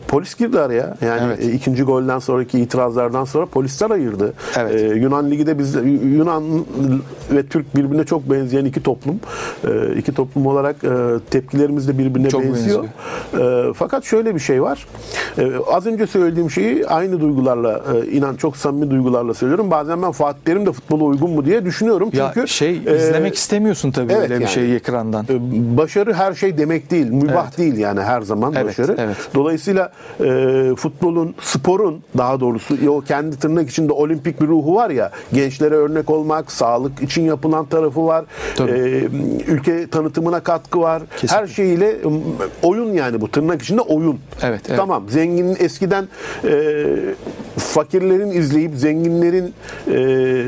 [0.09, 0.97] polis girdi araya.
[1.01, 1.41] Yani Evet.
[1.45, 4.33] e, ikinci golden sonraki itirazlardan sonra polisler ayırdı.
[4.59, 4.81] Evet.
[4.81, 5.75] E, Yunan Ligi de biz
[6.19, 6.45] Yunan
[7.33, 9.21] ve Türk birbirine çok benzeyen iki toplum.
[9.69, 10.89] E, iki toplum olarak e,
[11.31, 12.85] tepkilerimiz de birbirine Çok benziyor.
[13.39, 14.87] E, fakat şöyle bir şey var.
[15.39, 19.71] E, az önce söylediğim şeyi aynı duygularla e, inan çok samimi samimi duygularla söylüyorum.
[19.71, 22.11] Bazen ben Fatih Terim de futbola uygun mu diye düşünüyorum.
[22.13, 24.53] Ya Çünkü şey e, izlemek istemiyorsun tabii evet öyle bir yani.
[24.53, 25.25] şeyi ekrandan.
[25.25, 25.37] e,
[25.77, 27.07] başarı her şey demek değil.
[27.07, 27.59] Mübah Evet.
[27.59, 28.97] değil yani her zaman Evet, başarı.
[28.99, 29.17] evet.
[29.35, 30.25] Dolayısıyla e,
[30.77, 35.11] futbolun, sporun daha doğrusu o kendi tırnak içinde olimpik bir ruhu var ya.
[35.33, 38.25] Gençlere örnek olmak, sağlık için yapılan tarafı var.
[38.57, 38.71] Tabii.
[38.71, 39.05] E,
[39.53, 41.03] ülke tanıtımına katkı var.
[41.17, 41.37] Kesinlikle.
[41.37, 41.97] Her şeyiyle
[42.63, 44.19] oyun yani bu tırnak içinde oyun.
[44.43, 44.77] Evet, evet.
[44.79, 46.09] Tamam zenginin eskiden
[46.45, 46.85] e,
[47.59, 49.55] fakirlerin izleyip zenginlerin
[49.93, 50.47] e,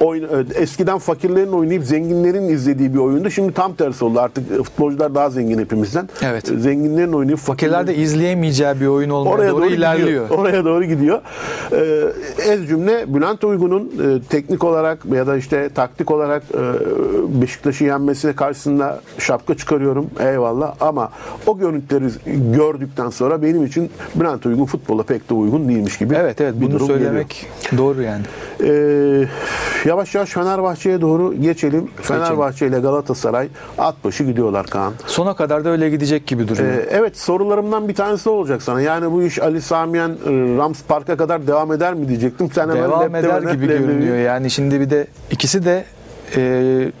[0.00, 3.30] oyun, eskiden fakirlerin oynayıp zenginlerin izlediği bir oyundu.
[3.30, 4.20] Şimdi tam tersi oldu.
[4.20, 6.08] Artık e, futbolcular daha zengin hepimizden.
[6.22, 6.50] Evet.
[6.50, 10.08] E, Zenginlerin oynayıp Fakirler de izleyemeyeceği bir oyun olmaya Oraya doğru, doğru ilerliyor.
[10.08, 10.30] gidiyor.
[10.30, 11.20] Oraya doğru gidiyor.
[11.72, 12.02] Ee,
[12.48, 16.62] ez cümle Bülent Uygun'un e, teknik olarak ya da işte taktik olarak e,
[17.42, 20.06] Beşiktaş'ı yenmesine karşısında şapka çıkarıyorum.
[20.20, 20.74] Eyvallah.
[20.80, 21.10] Ama
[21.46, 22.04] o görüntüleri
[22.56, 26.14] gördükten sonra benim için Bülent Uygun futbola pek de uygun değilmiş gibi.
[26.14, 27.46] Evet evet bunu durum söylemek
[27.78, 28.22] doğru yani.
[28.58, 29.22] geliyor.
[29.24, 29.28] Ee,
[29.90, 31.90] yavaş yavaş Fenerbahçe'ye doğru geçelim.
[32.02, 33.48] Fenerbahçe ile Galatasaray
[33.78, 34.92] at başı gidiyorlar Kaan.
[35.06, 36.68] Sona kadar da öyle gidecek gibi duruyor.
[36.72, 38.80] Ee, evet sorularımdan bir tanesi de olacak sana.
[38.80, 42.50] Yani bu iş Ali Samiyen e, Rams Park'a kadar devam eder mi diyecektim.
[42.54, 45.84] Sen hemen Devam lep eder demeden gibi leblebi- görünüyor yani şimdi bir de ikisi de
[46.36, 46.92] e,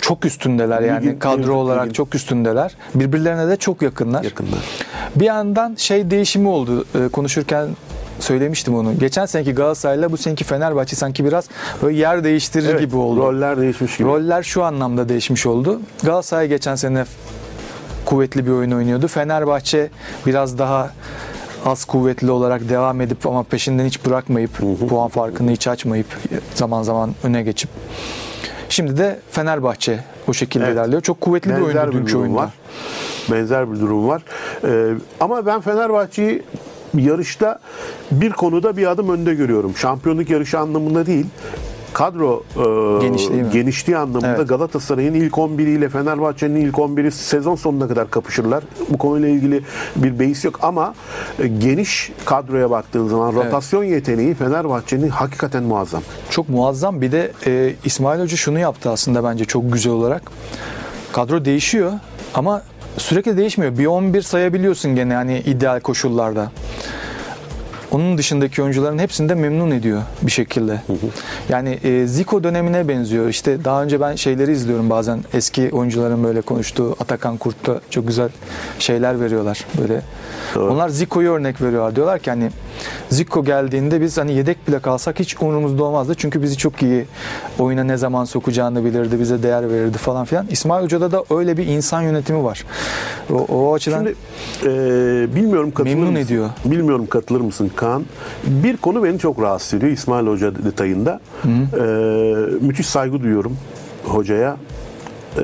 [0.00, 1.92] çok üstündeler yani Ligin- kadro ligin- olarak ligin.
[1.92, 2.76] çok üstündeler.
[2.94, 4.24] Birbirlerine de çok yakınlar.
[4.24, 4.58] Yakınlar.
[5.16, 7.68] Bir yandan şey değişimi oldu e, konuşurken
[8.22, 8.98] söylemiştim onu.
[8.98, 11.48] Geçen seneki Galatasaray'la bu seneki Fenerbahçe sanki biraz
[11.82, 13.20] böyle yer değiştirir Evet, gibi oldu.
[13.20, 14.08] Roller değişmiş gibi.
[14.08, 15.80] Roller şu anlamda değişmiş oldu.
[16.02, 17.04] Galatasaray geçen sene
[18.04, 19.08] kuvvetli bir oyun oynuyordu.
[19.08, 19.90] Fenerbahçe
[20.26, 20.90] biraz daha
[21.66, 24.50] az kuvvetli olarak devam edip ama peşinden hiç bırakmayıp
[24.88, 26.06] puan farkını hiç açmayıp
[26.54, 27.70] zaman zaman öne geçip
[28.68, 30.74] şimdi de Fenerbahçe o şekilde Evet.
[30.74, 31.02] ilerliyor.
[31.02, 32.38] Çok kuvvetli bir Benzer oyundu bir dünkü durum oyunda.
[32.38, 32.50] var.
[33.30, 34.22] Benzer bir durum var.
[34.64, 36.42] Ee, ama ben Fenerbahçe'yi
[36.94, 37.58] yarışta
[38.10, 39.76] bir konuda bir adım önde görüyorum.
[39.76, 41.26] Şampiyonluk yarışı anlamında değil.
[41.92, 43.50] Kadro e, Genişliği mi?
[43.52, 44.48] genişliği anlamında Evet.
[44.48, 48.64] Galatasaray'ın ilk 11'i ile Fenerbahçe'nin ilk 11'i sezon sonuna kadar kapışırlar.
[48.88, 49.62] Bu konuyla ilgili
[49.96, 50.94] bir beis yok ama
[51.38, 56.02] e, geniş kadroya baktığın zaman rotasyon yeteneği Fenerbahçe'nin hakikaten muazzam.
[56.30, 57.00] Çok muazzam.
[57.00, 60.22] Bir de e, İsmail Hoca şunu yaptı aslında bence çok güzel olarak.
[61.12, 61.92] Kadro değişiyor
[62.34, 62.62] ama
[62.98, 63.78] sürekli değişmiyor.
[63.78, 66.50] Bir 11 sayabiliyorsun gene yani ideal koşullarda.
[67.92, 70.82] Onun dışındaki oyuncuların hepsini de memnun ediyor bir şekilde.
[71.48, 73.28] Yani e, Zico dönemine benziyor.
[73.28, 75.24] İşte daha önce ben şeyleri izliyorum bazen.
[75.34, 78.28] Eski oyuncuların böyle konuştuğu Atakan Kurt'ta çok güzel
[78.78, 79.66] şeyler veriyorlar.
[79.80, 80.02] Böyle
[80.56, 81.96] onlar Zico'yu örnek veriyorlar.
[81.96, 82.50] Diyorlar ki hani
[83.10, 86.14] Zico geldiğinde biz hani yedek bile kalsak hiç umurumuzda olmazdı.
[86.14, 87.06] Çünkü bizi çok iyi
[87.58, 90.46] oyuna ne zaman sokacağını bilirdi, bize değer verirdi falan filan.
[90.50, 92.64] İsmail Hoca'da da öyle bir insan yönetimi var.
[93.32, 94.14] O, o açıdan Şimdi
[94.64, 96.24] e, bilmiyorum katılır Memnun mısın?
[96.26, 96.50] ediyor.
[96.64, 98.04] Bilmiyorum katılır mısın Kaan?
[98.46, 101.20] Bir konu beni çok rahatsız ediyor İsmail Hoca detayında.
[101.46, 101.80] E,
[102.60, 103.56] müthiş saygı duyuyorum
[104.04, 104.56] hocaya.
[105.38, 105.42] E,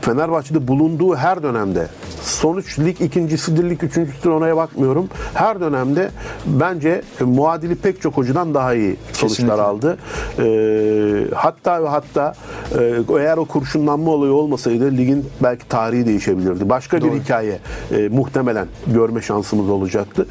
[0.00, 1.86] Fenerbahçe'de bulunduğu her dönemde
[2.22, 5.08] sonuç lig ikincisidir, lig üçüncüsüdür oraya bakmıyorum.
[5.34, 6.10] Her dönemde
[6.46, 9.62] bence muadili pek çok hocadan daha iyi sonuçlar Kesinlikle.
[9.62, 9.98] aldı.
[10.38, 12.34] E, hatta ve hatta
[12.78, 16.68] e, eğer o kurşunlanma olayı olmasaydı ligin belki tarihi değişebilirdi.
[16.68, 17.14] Başka bir Doğru.
[17.14, 17.58] hikaye
[17.96, 20.26] e, muhtemelen görme şansımız olacaktı.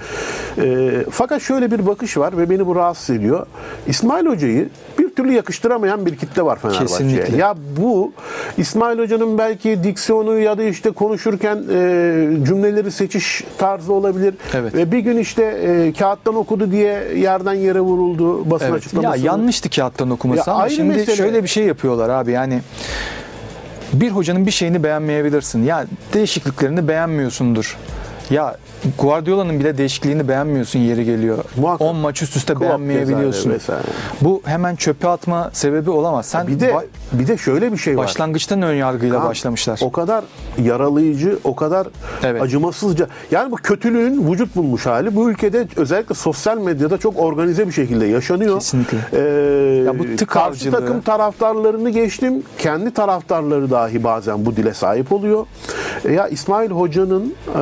[0.57, 3.45] E, fakat şöyle bir bakış var ve beni bu rahatsız ediyor.
[3.87, 7.27] İsmail Hoca'yı bir türlü yakıştıramayan bir kitle var Fenerbahçe'ye.
[7.37, 8.11] Ya bu
[8.57, 11.78] İsmail Hoca'nın belki diksiyonu ya da işte konuşurken e,
[12.47, 14.33] cümleleri seçiş tarzı olabilir.
[14.53, 14.73] Evet.
[14.75, 18.71] Ve bir gün işte e, kağıttan okudu diye yerden yere vuruldu basın Evet.
[18.73, 19.25] Ya açıklaması.
[19.25, 21.15] yanlıştı kağıttan okuması Ya ama şimdi mesele.
[21.15, 22.59] şöyle bir şey yapıyorlar abi yani
[23.93, 25.63] bir hocanın bir şeyini beğenmeyebilirsin.
[25.63, 27.77] Ya değişikliklerini beğenmiyorsundur.
[28.29, 28.57] Ya
[28.99, 31.37] Guardiola'nın bile değişikliğini beğenmiyorsun yeri geliyor.
[31.57, 31.81] Muhakkak.
[31.87, 33.49] 10 maç üst üste Klopp beğenmeyebiliyorsun.
[33.51, 33.81] vesaire.
[34.21, 36.25] Bu hemen çöpe atma sebebi olamaz.
[36.25, 36.73] Sen Bir de
[37.11, 38.03] bir de şöyle bir şey var.
[38.03, 39.79] başlangıçtan ön yargıyla Kaan, başlamışlar.
[39.83, 40.23] O kadar
[40.63, 41.87] yaralayıcı, o kadar
[42.23, 42.41] Evet.
[42.41, 43.07] acımasızca.
[43.31, 48.05] Yani bu kötülüğün vücut bulmuş hali bu ülkede özellikle sosyal medyada çok organize bir şekilde
[48.05, 48.59] yaşanıyor.
[48.59, 48.97] Kesinlikle.
[49.13, 49.19] Ee,
[49.85, 50.79] Ya bu tık karşı avcılığı.
[50.79, 52.43] takım taraftarlarını geçtim.
[52.57, 55.45] Kendi taraftarları dahi bazen bu dile sahip oluyor.
[56.11, 57.61] Ya İsmail Hoca'nın e,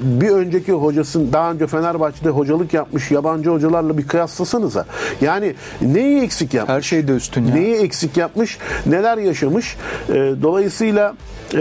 [0.00, 4.86] bir önceki hocasının daha önce Fenerbahçe'de hocalık yapmış yabancı hocalarla bir kıyaslasanıza.
[5.20, 6.76] Yani neyi eksik yapmış?
[6.76, 7.54] Her şey de üstün ya.
[7.54, 9.76] Neyi eksik yapmış, neler yaşamış.
[10.08, 11.14] E, dolayısıyla
[11.54, 11.58] e,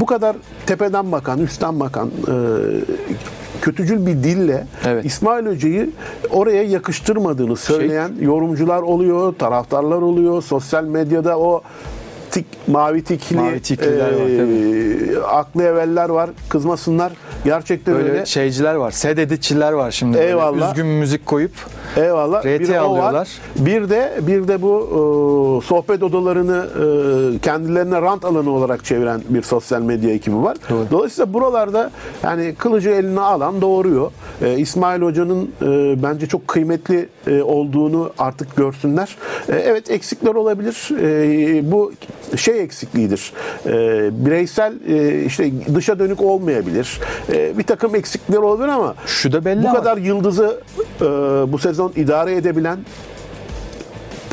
[0.00, 2.34] bu kadar tepeden bakan, üstten bakan e,
[3.60, 5.04] kötücül bir dille Evet.
[5.04, 5.90] İsmail Hoca'yı
[6.30, 10.42] oraya yakıştırmadığını söyleyen yorumcular oluyor, taraftarlar oluyor.
[10.42, 11.62] Sosyal medyada o
[12.32, 16.30] tik, mavi tikli, Mavi tikliler var, e, aklı evveller var.
[16.48, 17.12] Kızmasınlar.
[17.44, 18.26] Gerçekten Böyle öyle.
[18.26, 18.90] şeyciler var.
[18.90, 20.16] Sed editçiler var şimdi.
[20.16, 20.68] Böyle Eyvallah.
[20.70, 21.52] Üzgün müzik koyup
[21.96, 22.40] Eyvallah.
[22.40, 22.78] RT bir o var.
[22.78, 23.28] alıyorlar.
[23.56, 24.72] Bir de bir de bu
[25.62, 26.66] e, sohbet odalarını
[27.34, 30.56] e, kendilerine rant alanı olarak çeviren bir sosyal medya ekibi var.
[30.70, 30.86] Doğru.
[30.90, 31.90] Dolayısıyla buralarda
[32.22, 34.10] yani kılıcı eline alan doğuruyor.
[34.42, 39.16] E, İsmail Hoca'nın e, bence çok kıymetli e, olduğunu artık görsünler.
[39.48, 40.88] E, evet eksikler olabilir.
[41.00, 41.92] E, bu
[42.36, 43.32] şey eksikliğidir.
[43.66, 43.70] E,
[44.26, 47.00] bireysel e, işte dışa dönük olmayabilir.
[47.32, 50.60] E, bir takım eksikler olabilir ama şu da belli bu ama kadar yıldızı
[51.00, 51.04] e,
[51.52, 52.78] bu sezon idare edebilen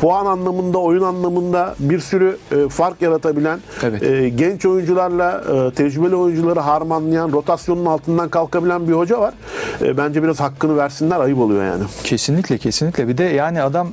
[0.00, 4.02] puan anlamında, oyun anlamında bir sürü e, fark yaratabilen, Evet.
[4.02, 9.34] e, genç oyuncularla e, tecrübeli oyuncuları harmanlayan, rotasyonun altından kalkabilen bir hoca var.
[9.82, 11.82] E, bence biraz hakkını versinler, ayıp oluyor yani.
[12.04, 13.08] Kesinlikle kesinlikle.
[13.08, 13.88] Bir de yani adam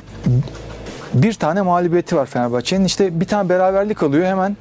[1.13, 2.85] bir tane mağlubiyeti var Fenerbahçe'nin.
[2.85, 4.57] İşte bir tane beraberlik alıyor hemen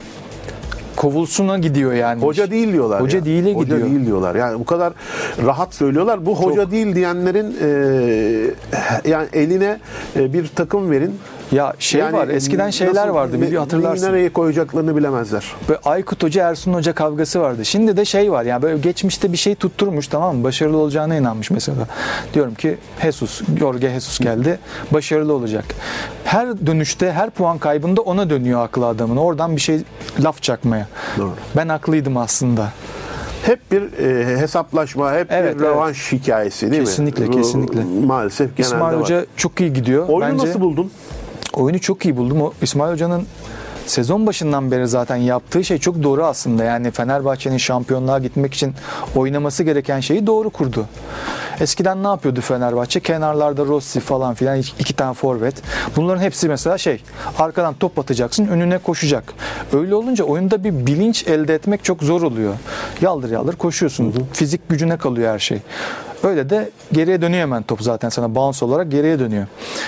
[0.97, 2.23] kovulsuna gidiyor yani.
[2.23, 3.01] Hoca değil diyorlar.
[3.01, 3.25] Hoca ya.
[3.25, 3.91] değile Hoca gidiyor.
[3.91, 4.35] değil diyorlar.
[4.35, 4.93] Yani bu kadar
[5.47, 6.27] rahat söylüyorlar.
[6.27, 7.69] Bu hoca değil diyenlerin e,
[9.11, 9.79] yani eline
[10.17, 11.19] e, bir takım verin.
[11.53, 14.07] Ya şey Yani var eskiden şeyler nasıl- vardı bir hatırlarsın.
[14.07, 15.45] Nereye koyacaklarını bilemezler.
[15.69, 17.65] Böyle Aykut Hoca Ersun Hoca kavgası vardı.
[17.65, 20.45] Şimdi de şey var yani böyle geçmişte bir şey tutturmuş tamam mı?
[20.45, 21.87] Başarılı olacağına inanmış mesela.
[22.35, 24.59] Diyorum ki Jesus, Jorge Jesus geldi.
[24.91, 25.65] Başarılı olacak.
[26.25, 29.17] Her dönüşte, her puan kaybında ona dönüyor aklı adamın.
[29.17, 29.81] Oradan bir şey
[30.21, 30.87] laf çakmaya.
[31.19, 31.33] Doğru.
[31.57, 32.69] Ben haklıydım aslında.
[33.43, 37.33] Hep bir e, hesaplaşma, hep Evet, bir rövanş hikayesi değil Kesinlikle, mi?
[37.33, 37.81] Bu, kesinlikle.
[38.07, 39.03] Maalesef genelde İsmail var.
[39.03, 40.09] Hoca çok iyi gidiyor.
[40.09, 40.91] Oyunu Bence nasıl buldun?
[41.57, 42.43] Oyunu çok iyi buldum.
[42.43, 43.27] O İsmail Hoca'nın
[43.87, 46.65] sezon başından beri zaten yaptığı şey çok doğru aslında.
[46.65, 48.75] Yani Fenerbahçe'nin şampiyonluğa gitmek için
[49.17, 50.87] oynaması gereken şeyi doğru kurdu.
[51.61, 53.01] Eskiden ne yapıyordu Fenerbahçe?
[53.01, 55.55] Kenarlarda Rossi falan filan iki tane forvet.
[55.97, 57.03] Bunların hepsi mesela şey
[57.39, 59.35] arkadan top atacaksın önüne koşacak.
[59.73, 62.55] Öyle olunca oyunda bir bilinç elde etmek çok zor oluyor.
[63.01, 64.15] Yaldır yaldır koşuyorsun.
[64.33, 65.59] Fizik gücüne kalıyor her şey.
[66.23, 69.47] Öyle de geriye dönüyor hemen top zaten sana bounce olarak geriye dönüyor.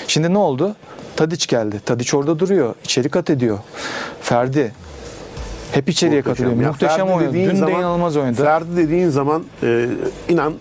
[0.08, 0.76] Şimdi ne oldu?
[1.18, 1.80] Tadiç geldi.
[1.84, 2.74] Tadiç orada duruyor.
[2.84, 3.58] İçeri kat ediyor.
[4.20, 4.72] Ferdi
[5.72, 6.56] hep içeriye katılıyor.
[6.62, 7.32] Ya Muhteşem oynadı.
[7.34, 8.44] Dün de zaman- inanılmaz oynadı.
[8.44, 9.86] Ferdi dediğin zaman e,
[10.28, 10.54] inan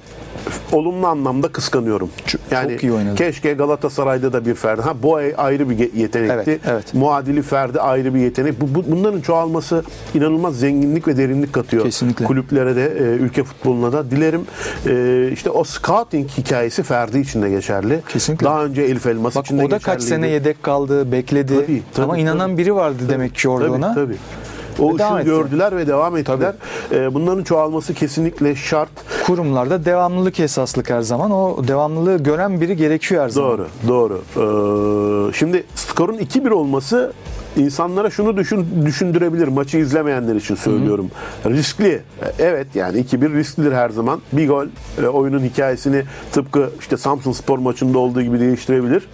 [0.71, 2.09] olumlu anlamda kıskanıyorum.
[2.51, 3.15] Yani çok iyi oynadı.
[3.15, 4.81] keşke Galatasaray'da da bir Ferdi.
[4.81, 6.51] Ha Boey ayrı bir yetenekti.
[6.51, 6.93] Evet, evet.
[6.93, 8.61] Muadili Ferdi ayrı bir yetenek.
[8.61, 9.83] Bu, bu- bunların çoğalması
[10.13, 11.83] inanılmaz zenginlik ve derinlik katıyor.
[11.83, 12.25] Kesinlikle.
[12.25, 14.11] Kulüplere de e, ülke futboluna da.
[14.11, 14.41] Dilerim
[14.87, 17.99] e, işte o scouting hikayesi Ferdi için de geçerli.
[18.09, 18.45] Kesinlikle.
[18.45, 21.55] Daha önce Elif Elmas Bak için de o da kaç sene yedek kaldı, bekledi.
[21.55, 22.57] Tabii, tabii, Ama inanan tabii.
[22.57, 23.93] biri vardı demek ki orada tabii, ona.
[23.93, 24.15] Tabii.
[24.79, 25.29] O Ve devam ışığı etti.
[25.29, 26.53] gördüler ve devam ettiler.
[26.91, 28.89] E, bunların çoğalması kesinlikle şart.
[29.25, 31.31] Kurumlarda devamlılık esaslık her zaman.
[31.31, 33.51] O devamlılığı gören biri gerekiyor her zaman.
[33.51, 34.21] Doğru, doğru.
[35.29, 37.13] Ee, şimdi skorun 2-1 olması
[37.61, 39.47] insanlara şunu düşün, düşündürebilir.
[39.47, 41.11] Maçı izlemeyenler için söylüyorum.
[41.45, 42.01] Riskli.
[42.39, 44.21] Evet yani 2-1 risklidir her zaman.
[44.33, 44.65] Bir gol
[45.03, 49.07] e, oyunun hikayesini tıpkı işte Samsun Spor maçında olduğu gibi değiştirebilir.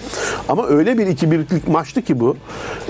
[0.49, 2.37] Ama öyle bir 2-1'lik maçtı ki bu.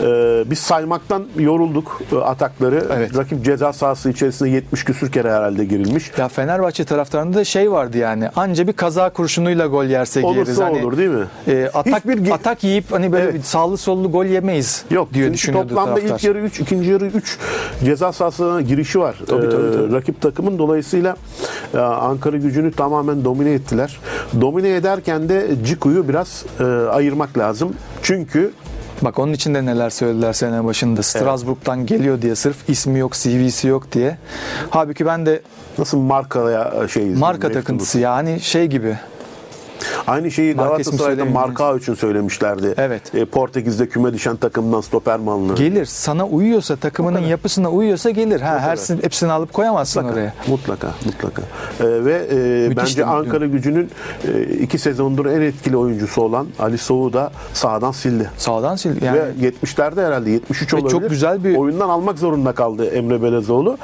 [0.04, 2.86] Ee, biz saymaktan yorulduk e, atakları.
[2.98, 3.18] Evet.
[3.18, 6.12] Rakip ceza sahası içerisinde 70 küsür kere herhalde girilmiş.
[6.18, 8.30] Ya Fenerbahçe taraftarında da şey vardı yani.
[8.36, 10.60] Anca bir kaza kurşunuyla gol yersek Olursa yeriz.
[10.60, 11.26] Hani, olur değil mi?
[11.48, 13.46] e, atak, Hiçbir atak yiyip hani böyle Evet.
[13.46, 16.16] sağlı sollu gol yemeyiz Yok çünkü düşünüyordu toplamda taraftar.
[16.16, 17.38] ilk yarı 3, ikinci yarı 3
[17.86, 19.16] ceza sahasına girişi var.
[19.28, 19.94] Tabii, tabii, tabii.
[19.94, 21.16] Rakip takımın dolayısıyla
[21.74, 24.00] e, Ankara gücünü tamamen domine ettiler.
[24.42, 27.76] Domine ederken de Ciku'yu biraz e, ayırmak lazım.
[28.02, 28.52] Çünkü
[29.02, 31.04] Bak onun için de neler söylediler sene başında.
[31.04, 34.18] Strasbourg'dan geliyor diye sırf ismi yok, CV'si yok diye.
[34.70, 35.42] Halbuki ben de
[35.78, 38.98] nasıl markaya şey marka takıntısı yani şey gibi.
[40.08, 41.26] Aynı şeyi Galatasaray'da.
[41.26, 42.74] Marka için söylemişlerdi.
[42.78, 43.16] Evet.
[43.16, 45.58] E, Portekiz'de küme düşen takımdan stoper mi alınır?
[45.58, 48.42] Gelir sana uyuyorsa takımının yapısına uyuyorsa gelir.
[48.42, 50.34] Ha hepsini, hepsini alıp koyamazsın Mutlaka, oraya.
[50.48, 51.42] mutlaka, mutlaka.
[51.42, 52.28] Ee, ve
[52.72, 53.90] e, bence Ankara gücünün
[54.28, 58.30] e, iki sezondur en etkili oyuncusu olan Ali Soğuk'u da sağdan sildi.
[58.38, 59.20] Sağdan sil yani.
[59.20, 60.92] Ve 70'lerde herhalde 73 Ve olabilir.
[60.92, 63.78] çok güzel bir- Oyundan almak zorunda kaldı Emre Belezoğlu.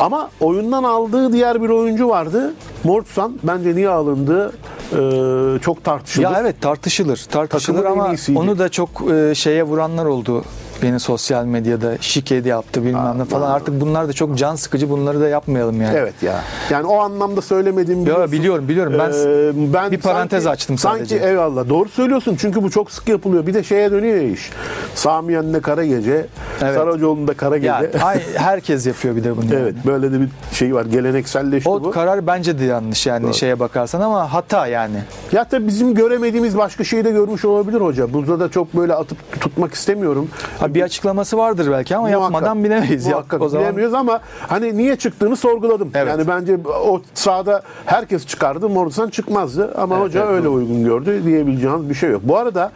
[0.00, 2.54] Ama oyundan aldığı diğer bir oyuncu vardı.
[2.84, 4.52] Mortsan bence niye alındığı
[4.92, 6.24] e, çok tartışılır.
[6.24, 7.26] Ya evet tartışılır.
[7.30, 10.44] Tartışılır Takımın ama onu da çok e, şeye vuranlar oldu.
[10.82, 13.50] Beni sosyal medyada şikedi yaptı bilmem ne falan.
[13.50, 14.90] Artık bunlar da çok can sıkıcı.
[14.90, 15.96] Bunları da yapmayalım yani.
[15.96, 16.40] Evet ya.
[16.70, 18.32] Yani o anlamda söylemediğim Yo, biliyorsun.
[18.32, 18.94] biliyorum, biliyorum.
[18.98, 21.18] Ben Ee, ben bir parantez açtım sadece.
[21.18, 21.68] Sanki eyvallah.
[21.68, 22.36] Doğru söylüyorsun.
[22.40, 23.46] Çünkü bu çok sık yapılıyor.
[23.46, 24.50] Bir de şeye dönüyor ya iş.
[24.94, 26.26] Sami Yen'de Kara Gece,
[26.62, 26.74] Evet.
[26.74, 27.66] Saracoğlu'nda Kara Gece.
[27.68, 29.44] Ya, ay, herkes yapıyor bir de bunu.
[29.52, 29.86] evet, yani.
[29.86, 30.84] böyle de bir şey var.
[30.84, 31.90] Gelenekselleşti O bu.
[31.90, 34.96] karar bence de yanlış yani şeye bakarsan ama hata yani.
[35.32, 38.12] Ya tabii bizim göremediğimiz başka şeyi de görmüş olabilir hoca.
[38.12, 40.28] Burada da çok böyle atıp tutmak istemiyorum.
[40.60, 42.22] Ha, Bir açıklaması vardır belki ama Muhakkak.
[42.32, 43.06] yapmadan bilemeyiz.
[43.06, 45.90] Muhakkak o zaman bilemiyoruz ama hani niye çıktığını sorguladım.
[45.94, 46.08] Evet.
[46.08, 46.58] Yani bence
[46.88, 48.68] o sahada herkes çıkardı.
[48.68, 50.54] Morrison çıkmazdı ama Evet, hoca evet, öyle doğru.
[50.54, 52.22] uygun gördü diyebileceğimiz bir şey yok.
[52.24, 52.72] Bu arada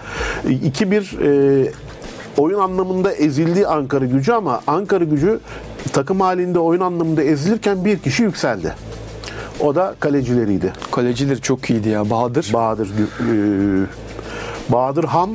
[0.49, 1.73] 2-1 e,
[2.39, 5.41] oyun anlamında ezildi Ankara gücü ama Ankara gücü
[5.93, 8.75] takım halinde oyun anlamında ezilirken bir kişi yükseldi.
[9.61, 10.73] O da kalecileriydi.
[10.93, 12.11] kalecileri çok iyiydi ya.
[12.11, 12.51] Bahadır.
[12.53, 13.87] Bahadır e,
[14.73, 15.31] Bahadır Han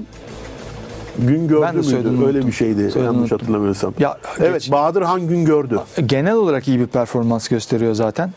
[1.20, 2.08] gün gördü Ben de müydü?
[2.08, 2.48] Öyle unuttum.
[2.48, 3.38] bir şeydi Soyadını yanlış unuttum.
[3.40, 3.94] hatırlamıyorsam.
[4.00, 4.72] Ya, evet geç.
[4.72, 5.80] Bahadır Han gün gördü.
[6.06, 8.32] Genel olarak iyi bir performans gösteriyor zaten.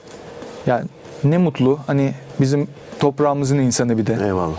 [0.66, 0.84] Yani
[1.24, 1.78] ne mutlu.
[1.86, 2.68] Hani bizim
[3.00, 4.18] toprağımızın insanı bir de.
[4.24, 4.54] Eyvallah.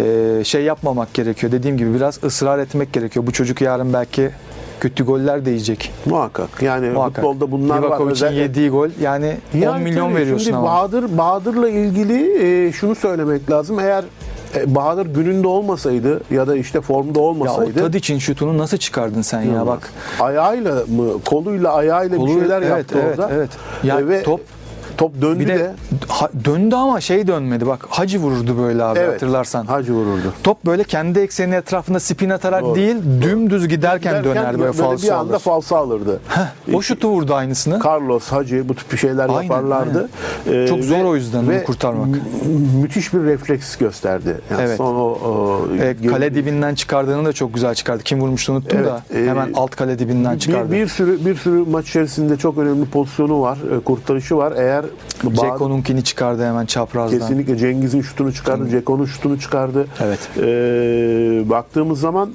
[0.00, 1.52] Ee, şey yapmamak gerekiyor.
[1.52, 3.26] Dediğim gibi biraz ısrar etmek gerekiyor.
[3.26, 4.30] Bu çocuk yarın belki
[4.80, 5.92] kötü goller de yiyecek.
[6.06, 6.62] Muhakkak.
[6.62, 7.24] Yani Muhakkak.
[7.24, 7.82] futbolda bunlar var.
[7.82, 10.66] Livakovic'in Özel- yediği gol yani, 10 Yani milyon tabii veriyorsun şimdi ama.
[10.66, 13.78] Bahadır Bahadır'la ilgili e, şunu söylemek lazım.
[13.80, 14.04] Eğer
[14.54, 19.22] e, Bahadır gününde olmasaydı ya da işte formda ya o olmasaydı Tadic'in şutunu nasıl çıkardın
[19.22, 19.92] sen ya bak.
[20.20, 23.30] ayağıyla mı koluyla ayağıyla bir Kolu- şeyler evet, yaptı evet, orada.
[23.34, 23.50] evet.
[23.84, 24.40] Ya E, ve top-
[24.96, 25.58] top döndü Bir de.
[25.58, 25.72] de
[26.08, 27.86] ha- döndü ama şey dönmedi bak.
[27.88, 29.66] Hacı vururdu böyle abi evet, hatırlarsan.
[29.66, 30.32] Hacı vururdu.
[30.42, 34.72] Top böyle kendi ekseni etrafında spin atarak Doğru, değil dümdüz giderken Derken döner böyle böyle
[34.72, 35.38] falso bir anda alır.
[35.38, 36.20] falso alırdı.
[36.74, 37.80] O şutu vurdu aynısını.
[37.84, 40.08] Carlos, Hacı bu tip şeyler Aynen, yaparlardı.
[40.52, 42.06] Ee, Çok zor o yüzden onu ve kurtarmak.
[42.06, 42.20] mü-
[42.82, 44.36] müthiş bir refleks gösterdi.
[44.50, 44.76] Yani Evet.
[44.76, 48.02] Son o, o E, kale dibinden çıkardığını da çok güzel çıkardı.
[48.02, 49.18] Kim vurmuştu unuttum Evet, da.
[49.18, 50.72] e, Hemen alt kale dibinden çıkardı.
[50.72, 54.52] bir, bir sürü bir sürü maç içerisinde çok önemli pozisyonu var, e, kurtarışı var.
[54.56, 54.84] Eğer
[55.24, 57.18] Bahadır- Ceko'nunkini çıkardı hemen çaprazdan.
[57.18, 59.86] kesinlikle Cengiz'in şutunu çıkardı, Ceko'nun şutunu çıkardı.
[60.00, 60.18] Evet.
[60.38, 60.42] Ee,
[61.50, 62.30] baktığımız zaman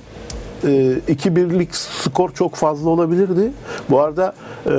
[0.64, 0.68] e,
[1.10, 3.52] 2-1'lik skor çok fazla olabilirdi.
[3.90, 4.34] Bu arada
[4.66, 4.72] e,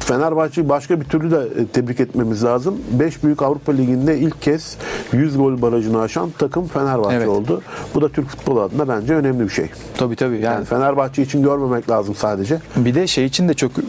[0.00, 2.78] Fenerbahçe'yi başka bir türlü de e, tebrik etmemiz lazım.
[3.00, 4.76] 5 büyük Avrupa Ligi'nde ilk kez
[5.12, 7.28] 100 gol barajını aşan takım Fenerbahçe Evet.
[7.28, 7.62] oldu.
[7.94, 9.70] Bu da Türk futbolu adına bence önemli bir şey.
[9.96, 10.34] Tabii tabii.
[10.34, 12.58] Yani, Yani Fenerbahçe için görmemek lazım sadece.
[12.76, 13.82] bir de şey için de çok e,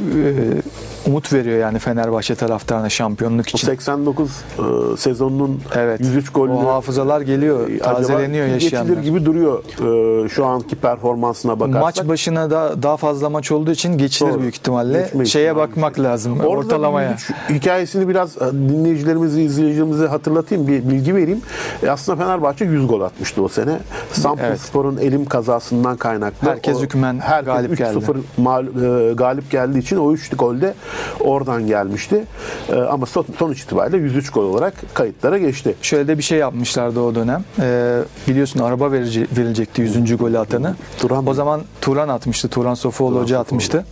[1.07, 3.67] umut veriyor yani Fenerbahçe taraftarına şampiyonluk için.
[3.67, 5.99] 89 e, sezonunun Evet.
[5.99, 7.69] 103 gollü O hafızalar geliyor.
[7.69, 8.97] e, Tazeleniyor yaşayanlar.
[8.97, 9.63] gibi duruyor
[10.25, 11.81] e, şu anki performansına bakarsak.
[11.81, 14.41] Maç başına da daha fazla maç olduğu için geçilir Doğru.
[14.41, 15.01] büyük ihtimalle.
[15.01, 16.39] Geçme Şeye bakmak lazım.
[16.39, 17.15] Orada ortalamaya.
[17.49, 21.41] hikayesini biraz e, dinleyicilerimizi, izleyicilerimize hatırlatayım, bir bilgi vereyim.
[21.83, 23.79] E, aslında Fenerbahçe 100 gol atmıştı o sene.
[24.11, 26.49] Samsunspor'un elim kazasından kaynaklı.
[26.49, 27.97] Herkes o- hükmen herkes galip geldi.
[27.97, 30.73] 3-0 mal- e, galip geldiği için o 3 golde
[31.19, 32.23] oradan gelmişti.
[32.69, 35.75] E, ama son, sonuç itibariyle 103 gol olarak kayıtlara geçti.
[35.81, 37.43] Şöyle de bir şey yapmışlardı o dönem.
[37.62, 40.17] Ee, biliyorsun araba verici, verilecekti 100.
[40.17, 40.75] golü atanı.
[40.99, 42.47] Turan o zaman Turan atmıştı.
[42.47, 43.41] Turan Sofuoğlu Turan Hoca Sofuoğlu.
[43.41, 43.86] atmıştı.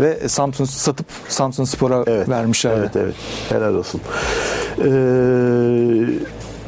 [0.00, 2.28] Ve Samsun satıp Samsun Spor'a Evet.
[2.28, 2.80] vermişlerdi.
[2.80, 3.14] Evet evet.
[3.48, 4.00] Helal olsun.
[4.78, 4.84] Ee,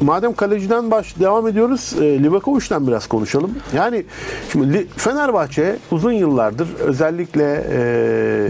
[0.01, 3.51] madem kaleciden baş devam ediyoruz, e, Livakovic'den biraz konuşalım.
[3.75, 4.05] Yani
[4.51, 7.79] şimdi Fenerbahçe uzun yıllardır özellikle e,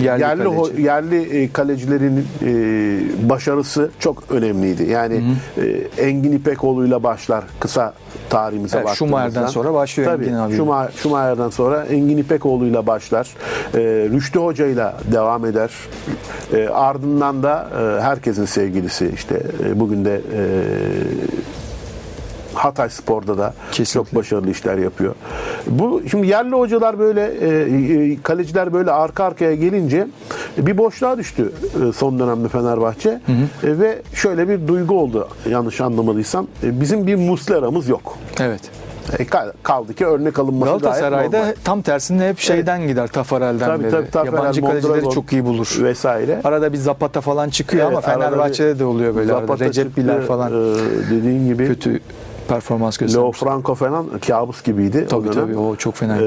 [0.03, 0.81] yerli Yerli kaleci.
[0.81, 4.83] yerli e, kalecilerin e, başarısı çok önemliydi.
[4.83, 5.23] Yani
[5.57, 7.93] e, Engin İpekoğlu'yla başlar kısa
[8.29, 9.17] tarihimize Evet, baktığımızda.
[9.17, 10.53] Schumacher'den sonra başlıyor Tabii, Engin abi.
[10.53, 13.29] Schuma- Schumacher'dan sonra Engin İpekoğlu'yla başlar.
[13.73, 13.79] E,
[14.11, 15.71] Rüştü Hoca'yla devam eder.
[16.53, 20.41] E, ardından da e, herkesin sevgilisi işte e, bugün de e,
[22.53, 23.93] Hatay Spor'da da Kesinlikle.
[24.11, 25.15] çok başarılı işler yapıyor.
[25.67, 30.07] Bu şimdi yerli hocalar böyle e, e, kaleciler böyle arka arkaya gelince
[30.57, 31.51] bir boşluğa düştü
[31.89, 36.47] e, son dönemde Fenerbahçe E, ve şöyle bir duygu oldu yanlış anlamadıysam.
[36.63, 38.17] E, bizim bir Muslera'mız yok.
[38.39, 38.61] Evet.
[39.19, 41.53] E, kal- kaldı ki örnek alınması gayet Galatasaray'da normal.
[41.63, 43.91] tam tersinde hep şeyden gider Tafarel'den Tabii, beri.
[43.91, 45.77] tabii, Tafarel, Yabancı kalecileri Mondragon çok iyi bulur.
[45.83, 46.41] vesaire.
[46.43, 49.41] Arada bir Zapata falan çıkıyor Evet, ama arada Fenerbahçe'de bir de oluyor böyle arada.
[49.47, 50.75] Zapata Recep çıktı, Biler falan e,
[51.11, 51.99] dediğin gibi kötü
[52.47, 53.39] performans Leo göstermiş.
[53.39, 55.03] Franco falan kabus gibiydi.
[55.05, 55.33] o Tabii dönem.
[55.47, 56.17] tabii o çok fena.
[56.17, 56.21] Ee,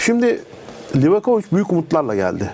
[0.00, 0.40] şimdi
[0.96, 2.50] Livakovic büyük umutlarla geldi.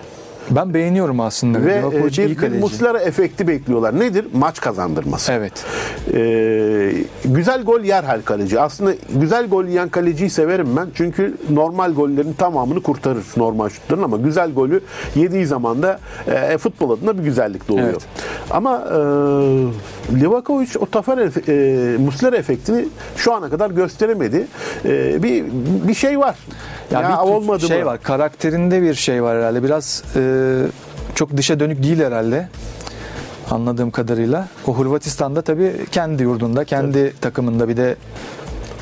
[0.51, 1.65] Ben beğeniyorum aslında.
[1.65, 2.59] Ve Livakovic e, bir, bir.
[2.59, 3.99] Muslera efekti bekliyorlar.
[3.99, 4.25] Nedir?
[4.33, 5.31] Maç kazandırması.
[5.31, 5.65] Evet.
[6.13, 6.93] Ee,
[7.25, 8.59] güzel gol yer her kaleci.
[8.59, 10.87] Aslında güzel gol yiyen kaleciyi severim ben.
[10.95, 14.81] Çünkü normal gollerin tamamını kurtarır normal şutların ama güzel golü
[15.15, 17.87] yediği zaman da e, futbol adına bir güzellik de oluyor.
[17.87, 18.01] Evet.
[18.51, 18.95] Ama e,
[20.21, 22.85] Livakovic o Tafer e, Muslera efektini
[23.15, 24.47] şu ana kadar gösteremedi.
[24.85, 25.43] E, bir
[25.87, 26.35] bir şey var.
[26.91, 27.85] Ya, Ya, bir olmadı şey mı?
[27.85, 28.03] var.
[28.03, 29.63] Karakterinde bir şey var herhalde.
[29.63, 30.19] Biraz e,
[31.15, 32.47] çok dışa dönük değil herhalde.
[33.49, 34.47] Anladığım kadarıyla.
[34.67, 37.95] O Hırvatistan'da tabii kendi yurdunda, kendi takımında bir de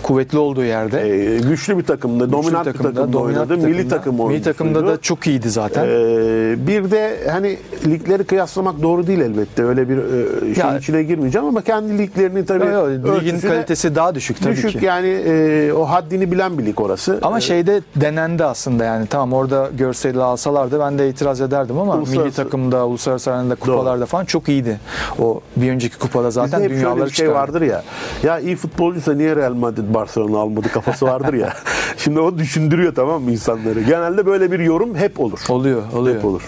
[0.04, 1.10] kuvvetli olduğu yerde.
[1.10, 3.50] Ee, güçlü bir takımda, dominant bir takımda, oynadı.
[3.58, 5.86] bir Milli takım Milli takımda da çok iyiydi zaten.
[5.86, 9.64] Ee, bir de hani ligleri kıyaslamak doğru değil elbette.
[9.64, 14.16] Öyle bir e, Ya- içine girmeyeceğim ama kendi liglerini tabii Yo, yo, ligin kalitesi daha
[14.16, 14.86] düşük tabii düşük ki.
[14.86, 17.20] yani e, o haddini bilen bir lig orası.
[17.22, 21.96] Ama Ee, şeyde denendi aslında yani tamam orada görseli alsalardı ben de itiraz ederdim ama
[21.96, 24.80] milli takımda, uluslararası arenada kupalarda falan çok iyiydi.
[25.20, 27.34] O bir önceki kupada Bizde zaten hep şöyle bir şey çıkardı.
[27.34, 27.84] vardır ya.
[28.24, 31.54] Ya iyi futbolcuysa niye Real Madrid Barcelona almadı kafası vardır ya.
[31.98, 33.82] Şimdi o düşündürüyor tamam mı insanları?
[33.82, 35.40] Genelde böyle bir yorum hep olur.
[35.50, 36.16] Oluyor, oluyor.
[36.18, 36.42] Hep olur.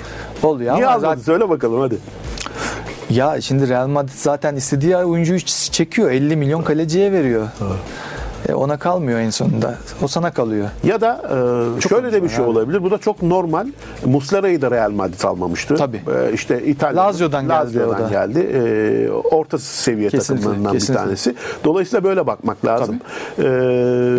[0.44, 1.10] Oluyor Niye ama almadı?
[1.10, 1.98] zaten, Söyle bakalım hadi.
[3.10, 5.40] ya şimdi Real Madrid zaten istediği oyuncuyu
[5.72, 6.12] çekiyor.
[6.12, 7.48] 50 milyon kaleciye veriyor.
[8.50, 9.76] E, ona kalmıyor en sonunda.
[10.04, 10.68] O sana kalıyor.
[10.84, 11.22] Ya da
[11.78, 12.50] e, şöyle de bir şey abi.
[12.52, 12.84] olabilir.
[12.84, 13.68] Bu da çok normal.
[14.06, 15.76] Muslera'yı da Real Madrid almamıştı.
[15.76, 15.98] Tabii.
[16.30, 17.06] E, işte İtalya.
[17.08, 18.40] Lazio'dan geldi Lazio'dan geldi.
[18.40, 21.04] E, orta seviye Kesinlikle, takımlarından bir kesinlikle.
[21.04, 21.36] tanesi.
[21.64, 22.96] Dolayısıyla böyle bakmak lazım.
[23.40, 23.44] E,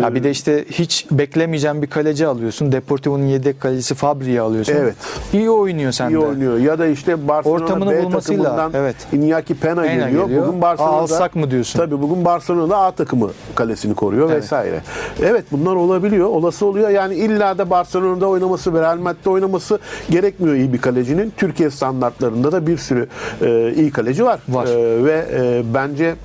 [0.03, 2.71] Ya bir de işte hiç beklemeyeceğin bir kaleci alıyorsun.
[2.71, 4.73] Deportivo'nun yedek kalecisi Fabri'yi alıyorsun.
[4.77, 4.95] Evet.
[5.33, 6.13] İyi oynuyor sende.
[6.13, 6.57] iyi oynuyor.
[6.57, 8.95] Ya da işte Barcelona Ortamını B bulmasıyla, takımından evet.
[9.13, 10.25] Iñaki Pena, Pena geliyor.
[10.27, 10.47] geliyor.
[10.47, 11.79] Bugün Aa, Barcelona'da alsak mı diyorsun?
[11.79, 14.43] Tabii bugün Barcelona'da A takımı kalesini koruyor Evet.
[14.43, 14.81] vesaire.
[15.21, 16.27] Evet bunlar olabiliyor.
[16.27, 16.89] Olası oluyor.
[16.89, 21.33] Yani illa da Barcelona'da oynaması ve Real Madrid'de oynaması gerekmiyor iyi bir kalecinin.
[21.37, 23.07] Türkiye standartlarında da bir sürü
[23.41, 24.39] e, iyi kaleci var.
[24.49, 24.67] Var.
[24.67, 26.15] E, ve e, bence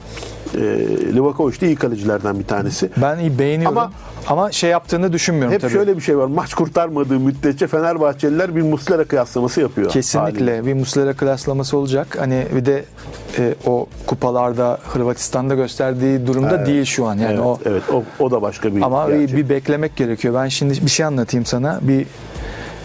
[0.55, 0.61] e,
[1.14, 2.90] Livakovic de iyi kalecilerden bir tanesi.
[2.96, 3.78] Ben iyi beğeniyorum.
[3.78, 3.92] Ama,
[4.28, 5.72] Ama- şey yaptığını düşünmüyorum Hep tabii.
[5.72, 6.26] şöyle bir şey var.
[6.26, 9.90] Maç kurtarmadığı müddetçe Fenerbahçeliler bir Muslera kıyaslaması yapıyor.
[9.90, 10.66] Kesinlikle haliyle.
[10.66, 12.16] bir Muslera klaslaması olacak.
[12.20, 12.84] Hani bir de
[13.38, 17.14] e, o kupalarda Hırvatistan'da gösterdiği durumda değil şu an.
[17.18, 19.36] Yani evet, o evet o, o da başka bir ama bir, gerçek.
[19.36, 20.34] bir beklemek gerekiyor.
[20.34, 21.78] Ben şimdi bir şey anlatayım sana.
[21.82, 22.07] Bir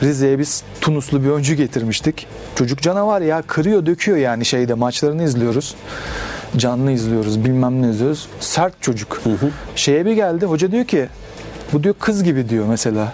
[0.03, 2.27] Rize'ye biz Tunuslu bir oyuncu getirmiştik.
[2.55, 5.75] Çocuk canavar ya kırıyor döküyor yani şeyde maçlarını izliyoruz.
[6.57, 8.27] Canlı izliyoruz bilmem ne izliyoruz.
[8.39, 9.21] Sert çocuk.
[9.75, 11.07] Şeye bir geldi hoca diyor ki
[11.73, 13.13] bu diyor kız gibi diyor mesela.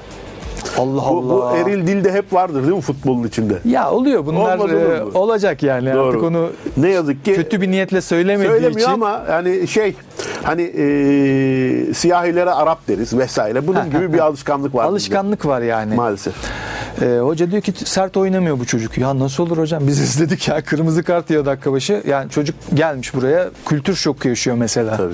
[0.78, 1.58] Allah Bu, bu Allah.
[1.58, 3.54] eril dilde hep vardır değil mi futbolun içinde?
[3.66, 6.08] Ya oluyor bunlar Olmaz e, olacak yani Doğru.
[6.08, 9.96] artık onu Ne yazık ki kötü bir niyetle söylemediği söylemiyor için ama yani şey
[10.44, 13.68] hani e, siyahilere Arap deriz vesaire.
[13.68, 14.84] Bunun gibi bir alışkanlık var.
[14.84, 14.90] bizde.
[14.92, 15.96] alışkanlık var yani.
[15.96, 16.34] Maalesef.
[17.02, 18.97] E, hoca diyor ki sert oynamıyor bu çocuk.
[18.97, 19.88] Ya nasıl olur hocam?
[19.88, 22.04] Biz izledik ya kırmızı kart yiyor dakika başı.
[22.08, 24.97] Yani çocuk gelmiş buraya kültür şoku yaşıyor mesela.
[24.97, 25.14] Tabii.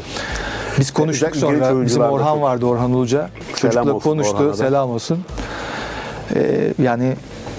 [0.79, 1.85] Biz konuştuk Özellikle sonra.
[1.85, 3.29] Bizim Orhan vardı Orhan Uluca.
[3.55, 4.35] Çocukla olsun konuştu.
[4.35, 4.57] Orhan'a da.
[4.57, 5.23] Selam olsun.
[6.35, 7.15] E, yani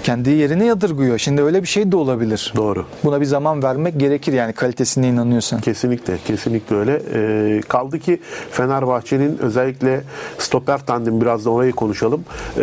[0.06, 1.18] kendi yerine yadırgıyor.
[1.18, 2.52] Şimdi öyle bir şey de olabilir.
[2.56, 2.84] Doğru.
[3.04, 5.60] Buna bir zaman vermek gerekir yani kalitesine inanıyorsan.
[5.60, 7.02] Kesinlikle, kesinlikle öyle.
[7.14, 10.00] Ee, kaldı ki Fenerbahçe'nin özellikle
[10.38, 12.24] stoper tandemi biraz da orayı konuşalım.
[12.56, 12.62] Ee,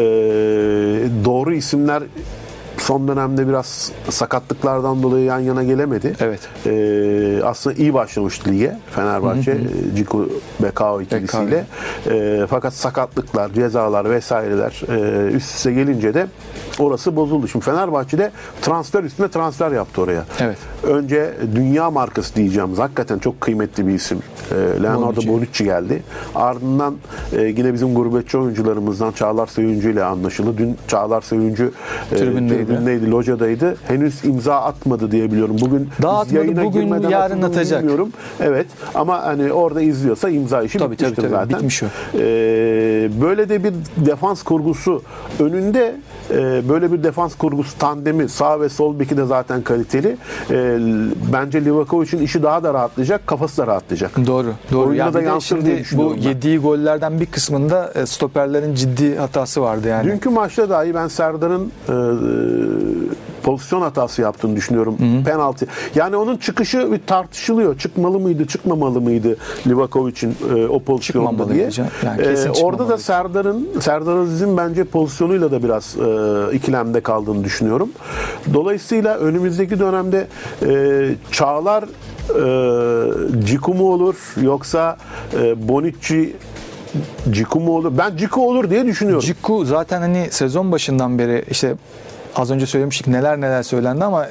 [1.26, 2.04] doğru isimler
[2.84, 6.14] son dönemde biraz sakatlıklardan dolayı yan yana gelemedi.
[6.20, 6.40] Evet.
[6.66, 10.30] Ee, aslında iyi başlamıştı lige Fenerbahçe, e, Ciku
[10.60, 11.66] Bekao ikilisiyle.
[12.10, 16.28] Ee, fakat sakatlıklar, cezalar vesaireler e, üst üste gelince de
[16.80, 17.48] orası bozuldu.
[17.48, 18.32] Şimdi Fenerbahçe'de
[18.62, 20.24] transfer üstüne transfer yaptı oraya.
[20.40, 20.58] Evet.
[20.84, 24.20] Önce dünya markası diyeceğimiz hakikaten çok kıymetli bir isim.
[24.52, 25.30] Ee, Leonardo Bonucci.
[25.30, 26.04] Bonucci geldi.
[26.36, 26.96] Ardından
[27.34, 30.58] e, yine bizim gurbetçi oyuncularımızdan Çağlar Sayıncı ile anlaşıldı.
[30.58, 31.72] Dün Çağlar Sayıncı
[32.12, 32.18] e,
[32.76, 33.00] Tribündeydi.
[33.00, 33.76] tribündeydi, locadaydı.
[33.88, 35.56] Henüz imza atmadı diye biliyorum.
[35.62, 37.80] Bugün Daha atmadı, bugün, yarın atacak.
[37.82, 38.10] Bilmiyorum.
[38.40, 41.36] Evet ama hani orada izliyorsa imza işi Tabii, bitmiştir tabii, tabii.
[41.36, 41.58] zaten.
[41.58, 41.86] Bitmiş o.
[42.18, 45.02] Ee, böyle de bir defans kurgusu
[45.40, 45.96] önünde
[46.32, 50.18] e, böyle bir defans kurgusu tandemi sağ ve sol beki de zaten kaliteli.
[50.52, 50.78] E,
[51.34, 54.12] bence Livakovic'in işi daha da rahatlayacak, kafası da rahatlayacak.
[54.28, 54.48] Doğru.
[54.72, 54.88] Doğru.
[54.90, 56.22] Oyunda Ya da yansır diye bu ben.
[56.22, 60.12] yediği gollerden bir kısmında e, stoperlerin ciddi hatası vardı yani.
[60.12, 61.94] Dünkü maçta dahi ben Serdar'ın e,
[63.44, 64.98] pozisyon hatası yaptığını düşünüyorum.
[65.26, 65.68] Penaltı.
[65.96, 67.78] Yani onun çıkışı bir tartışılıyor.
[67.78, 69.38] Çıkmalı mıydı, çıkmamalı mıydı
[69.68, 71.88] Livakovic'in e, o pozisyonda Çıkmamalıydı diye.
[72.06, 72.98] Yani E, orada da.
[72.98, 77.90] Serdar'ın Serdar Aziz'in bence pozisyonuyla da biraz e, ikilemde kaldığını düşünüyorum.
[78.54, 80.28] Dolayısıyla önümüzdeki dönemde
[80.66, 84.98] e, Çağlar e, Ciku mu olur yoksa
[85.42, 86.36] e, Bonucci
[87.32, 87.92] Ciku mu olur?
[87.98, 89.26] Ben Ciku olur diye düşünüyorum.
[89.26, 91.76] Ciku zaten hani sezon başından beri işte
[92.36, 94.28] az önce söylemiştik neler neler söylendi ama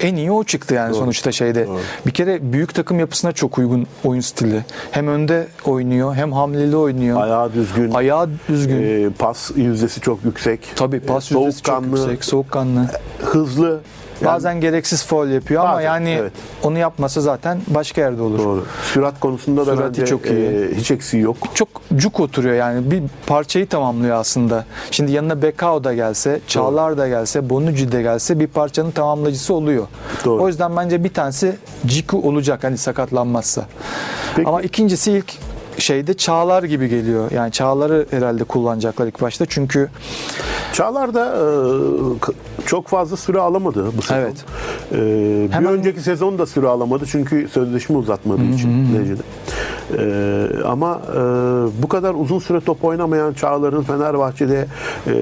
[0.00, 1.68] en iyi o çıktı yani sonuçta şeyde.
[2.06, 4.64] Bir kere büyük takım yapısına çok uygun oyun stili.
[4.90, 7.20] Hem önde oynuyor hem hamleli oynuyor.
[7.22, 7.94] Ayağı düzgün.
[7.94, 8.82] Ayağı düzgün.
[8.82, 10.60] e, pas yüzdesi çok yüksek.
[10.76, 12.86] Tabii pas e, yüzdesi çok yüksek, soğukkanlı.
[13.22, 13.80] Hızlı.
[14.20, 16.32] Yani Bazen gereksiz foul yapıyor ama Bazen, yani evet.
[16.62, 18.38] onu yapmasa zaten başka yerde olur.
[18.38, 18.64] doğru.
[18.92, 20.46] Sürat konusunda da Sürati bence çok iyi.
[20.46, 21.36] e, hiç eksiği yok.
[21.54, 24.64] çok cuk oturuyor yani bir parçayı tamamlıyor aslında.
[24.90, 29.86] Şimdi yanına Bekao da gelse, Çağlar da gelse, Bonucci de gelse bir parçanın tamamlayıcısı oluyor.
[30.24, 30.42] Doğru.
[30.42, 31.56] O yüzden bence bir tanesi
[31.86, 33.66] Ciku olacak hani sakatlanmazsa.
[34.36, 34.48] Peki.
[34.48, 35.32] Ama ikincisi ilk
[35.78, 37.30] şeyde Çağlar gibi geliyor.
[37.30, 39.46] Yani Çağlar'ı herhalde kullanacaklar ilk başta.
[39.46, 39.90] Çünkü
[40.72, 41.42] Çağlar da e,
[42.66, 44.20] çok fazla süre alamadı bu sezon.
[44.20, 44.44] Evet.
[44.92, 44.96] E,
[45.48, 49.18] bir Hemen- önceki sezon da süre alamadı çünkü sözleşme uzatmadığı için Necdet.
[49.98, 51.18] E, ama e,
[51.82, 54.66] bu kadar uzun süre top oynamayan Çağlar'ın Fenerbahçe'de
[55.06, 55.12] e,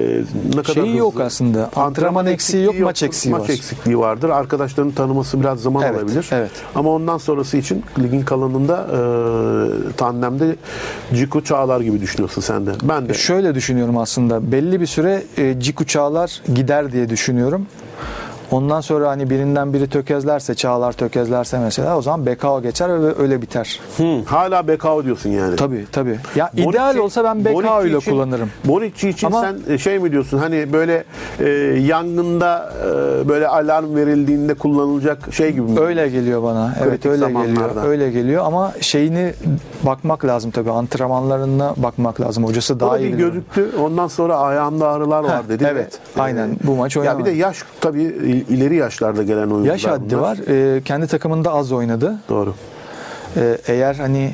[0.55, 1.69] ne kadar Şeyi yok hızlı- aslında.
[1.75, 3.49] Antrenman eksiği yok, eksikliği maç eksiği maç var.
[3.53, 4.29] eksikliği vardır.
[4.29, 6.29] Arkadaşlarını tanıması biraz zaman Evet, alabilir.
[6.31, 6.51] evet.
[6.75, 10.55] Ama ondan sonrası için ligin kalanında e, tandemde
[11.13, 12.71] Ciku Çağlar gibi düşünüyorsun sen de.
[12.83, 13.13] Ben de.
[13.13, 14.51] Şöyle düşünüyorum aslında.
[14.51, 17.65] Belli bir süre e, Ciku Çağlar gider diye düşünüyorum.
[18.51, 23.41] Ondan sonra hani birinden biri tökezlerse, Çağlar tökezlerse mesela o zaman Bekao geçer ve öyle
[23.41, 23.79] biter.
[23.97, 25.55] Hı, hala Bekao diyorsun yani.
[25.55, 26.17] Tabii tabii.
[26.35, 28.49] Ya Bonucci- ideal olsa ben Bekao ile kullanırım.
[28.65, 31.03] Bonucci için Ama- sen e, şey mi diyorsun hani böyle
[31.39, 31.49] e,
[31.81, 35.79] yangında e, böyle alarm verildiğinde kullanılacak şey gibi mi?
[35.79, 36.73] Öyle geliyor bana.
[36.79, 37.67] Evet Kritik öyle zamanlarda.
[37.67, 37.85] geliyor.
[37.85, 39.33] Öyle geliyor ama şeyini
[39.83, 40.71] bakmak lazım tabii.
[40.71, 42.45] Antrenmanlarına bakmak lazım.
[42.45, 43.69] Hocası daha da iyi bir gözüktü.
[43.81, 45.67] Ondan sonra ayağında ağrılar var dedi.
[45.71, 46.57] evet, ve, aynen.
[46.63, 47.25] Bu maç Ya bir oynamadı.
[47.29, 50.21] de yaş tabii ileri yaşlarda gelen oyuncular Yaş haddi bunlar.
[50.21, 50.37] var.
[50.77, 52.15] Ee, kendi takımında az oynadı.
[52.29, 52.53] Doğru.
[53.37, 54.33] Ee, eğer hani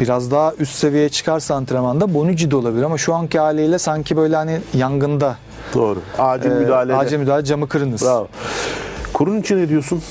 [0.00, 4.36] biraz daha üst seviyeye çıkarsa antrenmanda Bonucci de olabilir ama şu anki haliyle sanki böyle
[4.36, 5.36] hani yangında
[5.74, 5.98] Doğru.
[6.18, 6.94] Acil e, müdahale.
[6.94, 8.02] acil müdahale camı kırınız.
[8.02, 8.28] Bravo.
[9.12, 10.02] Kurun için ne diyorsun?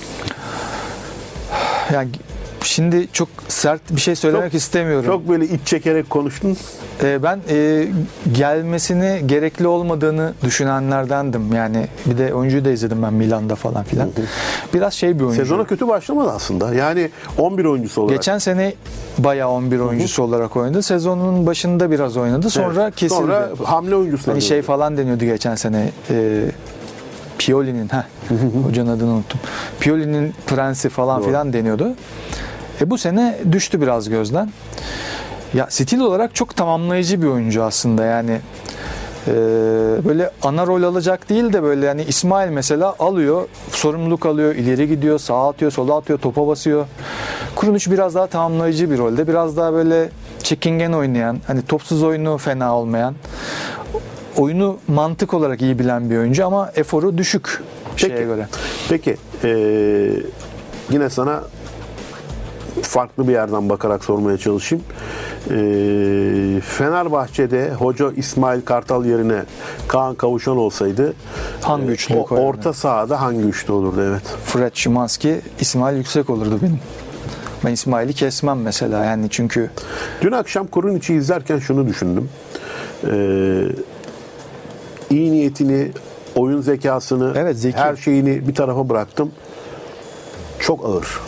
[1.93, 2.09] Yani
[2.69, 5.05] şimdi çok sert bir şey söylemek Çok- istemiyorum.
[5.05, 6.57] Çok böyle iç çekerek konuştun.
[7.03, 7.87] Ee, ben e,
[8.31, 11.53] gelmesini gerekli olmadığını düşünenlerdendim.
[11.53, 14.09] Yani bir de oyuncuyu da izledim ben Milan'da falan filan.
[14.73, 15.41] Biraz şey bir oyuncu.
[15.41, 16.73] Sezona kötü başlamadı aslında.
[16.73, 18.17] Yani 11 oyuncusu olarak.
[18.17, 18.73] Geçen sene
[19.17, 20.83] bayağı 11 oyuncusu olarak oynadı.
[20.83, 22.49] Sezonun başında biraz oynadı.
[22.49, 22.95] Sonra Evet.
[22.95, 23.19] kesildi.
[23.19, 24.31] Sonra hamle oyuncusu.
[24.31, 25.91] Hani şey falan deniyordu geçen sene.
[26.09, 26.45] E,
[27.39, 28.05] Pioli'nin ha
[28.65, 29.39] hocanın adını unuttum.
[29.79, 31.27] Pioli'nin prensi falan Doğru.
[31.27, 31.93] filan deniyordu.
[32.81, 34.49] E bu sene düştü biraz gözden.
[35.53, 38.39] Ya stil olarak çok tamamlayıcı bir oyuncu aslında yani.
[39.27, 39.33] e,
[40.05, 45.19] böyle ana rol alacak değil de böyle yani İsmail mesela alıyor, sorumluluk alıyor, ileri gidiyor,
[45.19, 46.85] sağa atıyor, sola atıyor, topa basıyor.
[47.55, 49.27] Kuruluş biraz daha tamamlayıcı bir rolde.
[49.27, 50.09] Biraz daha böyle
[50.43, 53.15] çekingen oynayan, hani topsuz oyunu fena olmayan,
[54.37, 57.61] oyunu mantık olarak iyi bilen bir oyuncu ama eforu düşük
[57.95, 58.25] şeye Peki.
[58.25, 58.47] göre.
[58.89, 59.17] Peki.
[59.43, 60.23] eee,
[60.91, 61.43] yine sana
[62.81, 64.83] farklı bir yerden bakarak sormaya çalışayım.
[65.49, 69.43] Eee, Fenerbahçe'de hoca İsmail Kartal yerine
[69.87, 71.13] Kaan Kavuşan olsaydı
[71.61, 74.21] Hangi eee, üçlüyü o- orta sahada hangi üçlü olurdu evet.
[74.45, 76.79] Fred Szymanski, İsmail Yüksek olurdu benim.
[77.65, 79.69] Ben İsmail'i kesmem mesela yani çünkü
[80.21, 82.29] Dün akşam Kuruniç'i izlerken şunu düşündüm.
[83.03, 83.11] Eee
[85.09, 85.91] iyi niyetini,
[86.35, 87.77] oyun zekasını, Evet, zeki.
[87.77, 89.31] her şeyini bir tarafa bıraktım.
[90.59, 91.19] Çok ağır.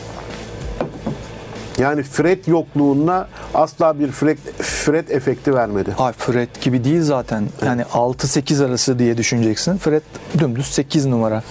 [1.82, 5.96] Yani Fred yokluğuna asla bir Fred, Fred efekti vermedi.
[5.98, 7.44] Ay Fred gibi değil zaten.
[7.66, 9.78] Yani 6-8 arası diye düşüneceksin.
[9.78, 10.02] Fred
[10.40, 11.44] dümdüz 8 numara.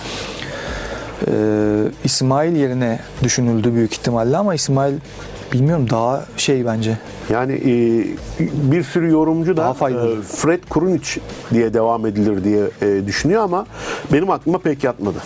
[1.26, 1.33] Ee,
[2.05, 4.95] İsmail yerine düşünüldü büyük ihtimalle ama İsmail
[5.53, 6.99] bilmiyorum daha şey bence.
[7.31, 7.70] Yani e,
[8.72, 10.18] bir sürü yorumcu da faydalı.
[10.18, 11.20] e, Fred Kurunic
[11.55, 13.66] diye devam edilir diye e, düşünüyor ama
[14.12, 15.18] benim aklıma pek yatmadı.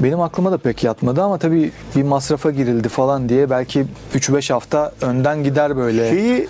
[0.00, 4.92] Benim aklıma da pek yatmadı ama tabii bir masrafa girildi falan diye belki 3-5 hafta
[5.02, 6.10] önden gider böyle.
[6.10, 6.48] Şeyi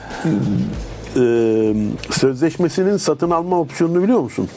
[1.17, 1.75] e,
[2.11, 4.49] sözleşmesinin satın alma opsiyonunu biliyor musun?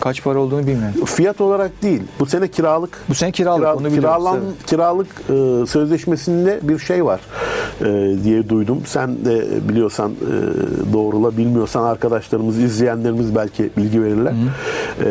[0.00, 1.04] Kaç para olduğunu bilmiyorum.
[1.04, 2.02] Fiyat olarak değil.
[2.20, 3.04] Bu sene kiralık.
[3.08, 4.66] Bu sene kiralık Kira- onu kiralan, evet.
[4.66, 7.20] kiralık e, sözleşmesinde bir şey var
[7.80, 8.82] e, diye duydum.
[8.86, 14.32] Sen de biliyorsan e, doğrula, bilmiyorsan arkadaşlarımız, izleyenlerimiz belki bilgi verirler.
[15.04, 15.06] E,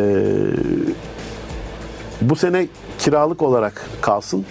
[2.21, 2.67] bu sene
[2.99, 4.45] kiralık olarak kalsın.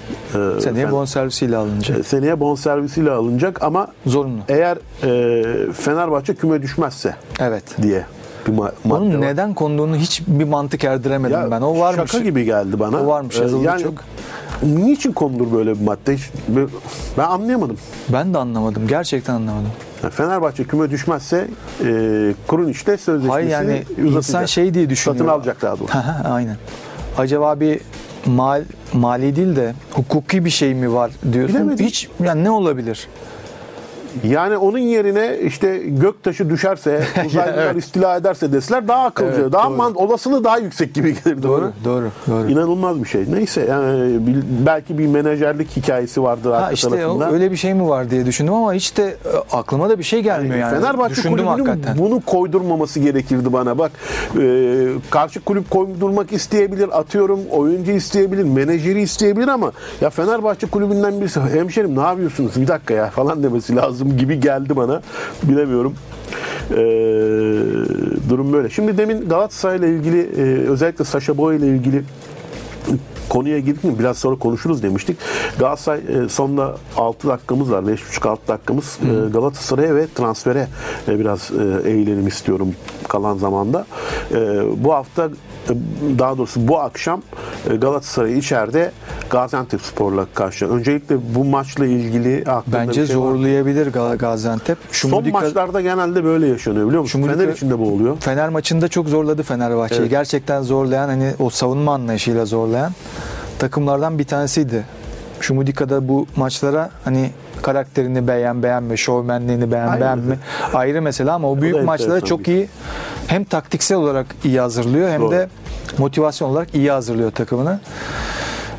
[0.56, 1.98] E, Seneye bonservisiyle alınacak.
[1.98, 4.40] e, seneye bonservisiyle alınacak ama Zorunlu.
[4.48, 7.62] eğer e, Fenerbahçe küme düşmezse Evet.
[7.82, 8.04] diye
[8.46, 9.20] bir ma- madde Onun var.
[9.20, 11.60] neden konduğunu hiç bir mantık erdiremedim Ya, ben.
[11.60, 12.10] O varmış.
[12.10, 12.96] Şaka gibi geldi bana.
[13.02, 13.94] O varmış, Ee, yazıldı yani, çok.
[14.62, 16.14] Niçin konulur böyle bir madde?
[16.16, 16.30] Hiç,
[17.18, 17.76] ben anlayamadım.
[18.12, 18.86] Ben de anlamadım.
[18.88, 19.70] Gerçekten anlamadım.
[20.10, 21.48] Fenerbahçe küme düşmezse
[21.84, 21.84] e,
[22.46, 23.82] Kurunic de sözleşmesini Hayır yani
[24.16, 25.18] insan şey diye düşünüyor.
[25.18, 25.98] Satın alacak daha doğrusu.
[26.30, 26.56] Aynen.
[27.18, 27.80] Acaba bir
[28.26, 28.62] mal
[28.92, 31.56] mali değil de hukuki bir şey mi var diyorsun.
[31.56, 31.86] Bilemedim.
[31.86, 33.08] Hiç yani ne olabilir?
[34.24, 37.76] Yani onun yerine işte göktaşı düşerse, uzaylılar Evet.
[37.76, 41.42] istila ederse deseler daha akılcı, Evet, daha man, olasılığı daha yüksek gibi gelirdi.
[41.42, 41.72] Doğru, bana.
[41.84, 42.50] doğru, doğru.
[42.50, 43.24] İnanılmaz bir şey.
[43.32, 44.20] Neyse yani
[44.66, 47.30] belki bir menajerlik hikayesi vardır Ha arka işte o- tarafında.
[47.32, 50.20] öyle bir şey mi var diye düşündüm ama hiç de e, aklıma da bir şey
[50.22, 50.74] gelmiyor yani.
[50.80, 51.98] Fenerbahçe Düşündüm kulübünün hakikaten.
[51.98, 53.78] bunu koydurmaması gerekirdi bana.
[53.78, 53.92] Bak
[54.40, 61.40] e, karşı kulüp koydurmak isteyebilir, atıyorum oyuncu isteyebilir, menajeri isteyebilir ama ya Fenerbahçe kulübünden birisi
[61.40, 64.07] hemşerim ne yapıyorsunuz bir dakika ya falan demesi lazım.
[64.16, 65.02] Gibi geldi bana.
[65.42, 65.94] Bilemiyorum.
[66.70, 66.76] Ee,
[68.30, 68.70] durum böyle.
[68.70, 72.02] Şimdi demin Galatasaray ile ilgili e, özellikle Saşa Boy ile ilgili
[73.28, 75.16] konuya girdik biraz sonra konuşuruz demiştik.
[75.58, 77.82] Galatasaray e, sonunda 6 dakikamız var.
[77.82, 78.98] 5,5-6 dakikamız.
[79.02, 80.68] E, Galatasaray'a ve transfere
[81.08, 82.74] e, biraz e, eğilelim istiyorum
[83.08, 83.86] kalan zamanda.
[84.34, 84.36] E,
[84.84, 85.28] bu hafta e,
[86.18, 87.22] daha doğrusu bu akşam
[87.70, 88.92] e, Galatasaray içeride
[89.30, 90.66] Gaziantep Spor'la karşı.
[90.68, 94.78] Öncelikle bu maçla ilgili aklında Bence şey var zorlayabilir Ga- Gaziantep.
[94.92, 97.20] Son Şumudika- maçlarda genelde böyle yaşanıyor biliyor musun?
[97.22, 98.16] Şumudika- Fener içinde bu oluyor.
[98.20, 100.00] Fener maçında çok zorladı Fenerbahçe'yi.
[100.00, 100.10] Evet.
[100.10, 102.92] Gerçekten zorlayan hani o savunma anlayışıyla zorlayan
[103.58, 104.84] takımlardan bir tanesiydi.
[105.40, 107.30] Şumudika'da bu maçlara hani
[107.62, 110.00] karakterini beğen beğenme, şovmenliğini beğen Aynen.
[110.00, 110.38] beğenme
[110.74, 112.68] ayrı mesele ama o büyük da maçlara çok iyi
[113.26, 115.30] hem taktiksel olarak iyi hazırlıyor hem Doğru.
[115.30, 115.48] de
[115.98, 117.80] motivasyon olarak iyi hazırlıyor takımını.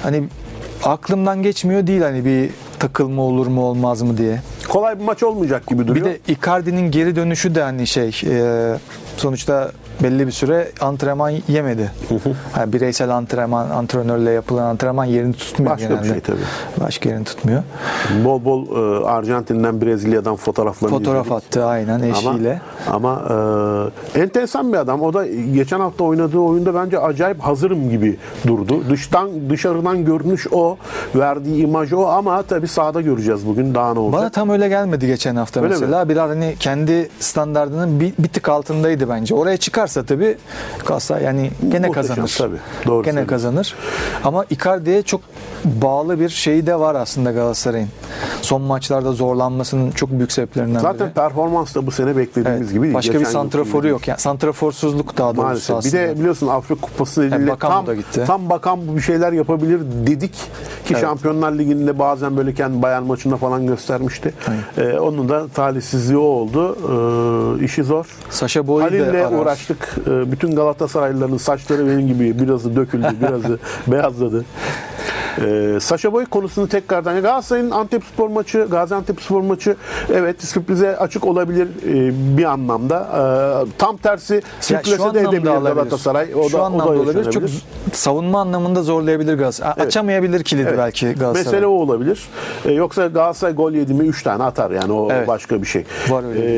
[0.04, 0.24] Hani
[0.84, 2.50] aklımdan geçmiyor değil hani bir
[2.80, 4.42] takılma olur mu olmaz mı diye.
[4.70, 6.06] Kolay bir maç olmayacak gibi duruyor.
[6.06, 8.74] Bir de Icardi'nin geri dönüşü de hani şey e,
[9.18, 9.72] sonuçta
[10.04, 11.92] belli bir süre antrenman yemedi.
[12.58, 16.08] Yani bireysel antrenman, antrenörle yapılan antrenman yerini tutmuyor Başka bir genelde.
[16.08, 16.40] şey tabii.
[16.80, 17.64] Başka yerini tutmuyor.
[18.26, 21.48] Bol bol e, Arjantin'den Brezilya'dan fotoğraflarını Fotoğraf izledik.
[21.48, 22.62] attı aynen eşiyle.
[22.88, 25.02] Ama, ama e, enteresan bir adam.
[25.02, 28.84] O da geçen hafta oynadığı oyunda bence acayip hazırım gibi durdu.
[28.90, 30.78] Dıştan dışarıdan görünüş o,
[31.16, 34.22] verdiği imaj o ama tabii sahada göreceğiz bugün daha ne olacak.
[34.22, 36.10] Bana tam öyle gelmedi geçen hafta Öyle mesela.
[36.10, 39.36] Biraz hani kendi standartının bir, bir tık altındaydı bence.
[39.36, 39.58] Oraya
[39.90, 40.38] çıkarsa tabii
[40.86, 42.36] Galatasaray yani gene kazanır.
[42.38, 42.56] tabii.
[42.86, 43.30] Doğru gene söylüyorsun.
[43.30, 43.76] kazanır.
[44.24, 45.22] Ama Icardi'ye çok
[45.66, 47.90] bağlı bir şeyi de var aslında Galatasaray'ın.
[48.42, 51.14] Son maçlarda zorlanmasının çok büyük sebeplerinden Zaten biri.
[51.14, 52.94] performans da bu sene beklediğimiz Evet, gibi değil.
[52.94, 54.08] Başka bir Geçen yıl santraforu yok.
[54.08, 55.76] Yani santraforsuzluk daha doğrusu Maalesef.
[55.76, 55.94] aslında.
[56.04, 58.24] Bir de biliyorsun Afrika Kupası nedeniyle Bakan tam, da gitti.
[58.28, 60.40] tam bakan bu bir şeyler yapabilir dedik ki
[60.92, 61.02] Evet.
[61.02, 64.34] Şampiyonlar Ligi'nde bazen böyle kendi Bayern maçında falan göstermişti.
[64.78, 66.78] Ee, onun da talihsizliği o oldu.
[67.60, 68.06] Ee, işi zor.
[68.30, 69.79] Saşa Boy'u Halil'le uğraştık.
[70.08, 74.46] Ee, bütün Galatasaraylıların saçları benim gibi birazı döküldü, birazı beyazladı.
[75.46, 79.76] Ee, Saşa Boy konusunu tekrardan Galatasaray'ın Antep Spor maçı, Gaziantep Spor maçı
[80.14, 83.08] evet sürprize açık olabilir e, bir anlamda.
[83.68, 85.42] Ee, tam tersi sürprize de edebilir.
[85.42, 86.30] Galatasaray.
[86.36, 87.32] O şu da, anlamda o da olabilir.
[87.32, 87.44] Çok
[87.94, 89.74] savunma anlamında zorlayabilir Galatasaray.
[89.78, 89.88] Evet.
[89.88, 90.78] Açamayabilir kilidi Evet.
[90.80, 91.44] belki Galatasaray.
[91.44, 92.28] Mesele o olabilir.
[92.66, 95.28] Ee, yoksa Galatasaray gol yedi mi 3 tane atar yani o Evet.
[95.28, 95.84] başka bir şey.
[96.10, 96.50] Var öyle bir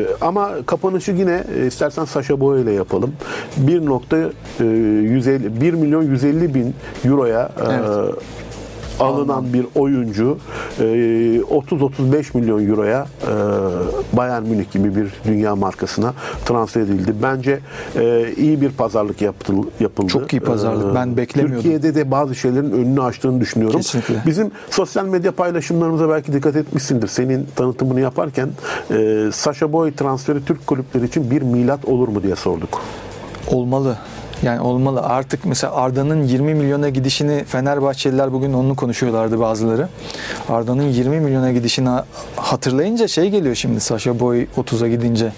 [0.00, 1.70] Ee, ama kapanışı yine e,
[2.04, 3.12] istersen Saşa Boy ile yapalım.
[3.66, 6.74] 1.150 1 milyon 150 bin
[7.04, 8.14] euroya e, Evet.
[9.00, 10.38] Alınan bir oyuncu
[10.80, 16.14] e, 30-35 milyon euroya e, Bayern Münih gibi bir dünya markasına
[16.44, 17.14] transfer edildi.
[17.22, 17.60] Bence
[17.96, 20.08] e, iyi bir pazarlık yapıldı.
[20.08, 20.94] Çok iyi pazarlık.
[20.94, 21.56] Ben beklemiyordum.
[21.56, 23.80] Türkiye'de de bazı şeylerin önünü açtığını düşünüyorum.
[23.80, 24.22] Kesinlikle.
[24.26, 27.08] Bizim sosyal medya paylaşımlarımıza belki dikkat etmişsindir.
[27.08, 28.48] Senin tanıtımını yaparken
[28.90, 32.80] e, Sasha Boy transferi Türk kulüpleri için bir milat olur mu diye sorduk.
[33.50, 33.96] Olmalı.
[34.44, 35.02] Yani olmalı.
[35.02, 39.88] Artık mesela Arda'nın 20 milyona gidişini Fenerbahçeliler bugün onu konuşuyorlardı bazıları.
[40.48, 41.88] Arda'nın 20 milyona gidişini
[42.36, 45.32] hatırlayınca şey geliyor şimdi Saşa Boy 30'a gidince.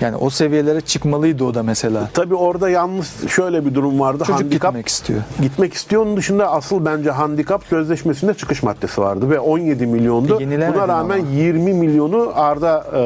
[0.00, 2.08] Yani o seviyelere çıkmalıydı o da mesela.
[2.14, 4.24] Tabii orada yalnız şöyle bir durum vardı.
[4.26, 5.20] Çocuk handikap gitmek istiyor.
[5.42, 6.02] Gitmek istiyor.
[6.02, 10.40] Onun dışında asıl bence handikap sözleşmesinde çıkış maddesi vardı ve 17 milyondu.
[10.40, 11.28] Yenilemedi Buna rağmen ama.
[11.28, 13.02] 20 milyonu Arda e, e,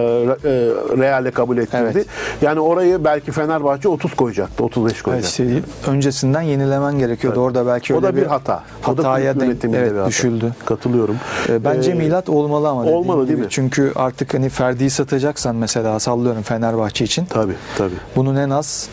[0.98, 1.92] Real'e kabul ettirdi.
[1.92, 2.06] Evet.
[2.42, 7.40] Yani orayı belki Fenerbahçe 30 koyacaktı, 35 Evet, işte öncesinden yenilemen gerekiyordu.
[7.40, 8.62] Orada belki o öyle da bir hata.
[8.88, 10.08] O da Hataya denk, evet, bir hata.
[10.08, 10.52] düşüldü.
[10.66, 11.16] Katılıyorum.
[11.48, 13.40] E, Bence Ee, milat olmalı ama olmalı değil gibi.
[13.40, 13.46] mi?
[13.50, 17.24] Çünkü artık hani Ferdi'yi satacaksan mesela sallıyorum Fenerbahçe için.
[17.24, 17.94] Tabii tabii.
[18.16, 18.88] Bunun en az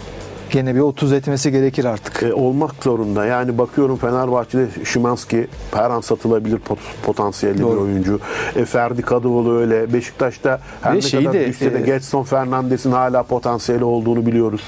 [0.54, 2.24] gene bir 30 etmesi gerekir artık.
[2.24, 3.26] E, olmak zorunda.
[3.26, 7.82] Yani bakıyorum Fenerbahçe'de Şimanski her an satılabilir pot- potansiyelli bir Doğru.
[7.82, 8.20] oyuncu.
[8.56, 9.93] E, Ferdi Kadıoğlu öyle.
[9.93, 14.62] Beşiktaş'ta her Ve ne kadar de, düşse de e, Getson Fernandes'in hala potansiyeli olduğunu biliyoruz.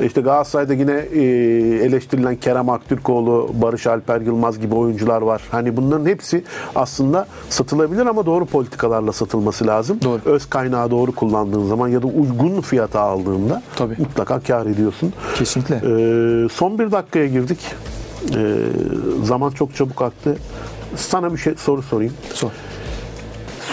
[0.00, 1.20] E, İşte Galatasaray'da yine e,
[1.86, 5.42] eleştirilen Kerem Aktürkoğlu, Barış Alper Yılmaz gibi oyuncular var.
[5.50, 9.98] Hani bunların hepsi aslında satılabilir ama doğru politikalarla satılması lazım.
[10.04, 10.20] Doğru.
[10.24, 13.94] Öz kaynağı doğru kullandığın zaman ya da uygun fiyata aldığında Tabii.
[13.98, 15.12] mutlaka kar ediyorsun.
[15.34, 15.74] Kesinlikle.
[15.76, 17.58] Ee, son bir dakikaya girdik.
[18.36, 18.56] Ee,
[19.24, 20.36] zaman çok çabuk aktı.
[20.96, 22.12] Sana bir şey soru sorayım.
[22.34, 22.50] Sor.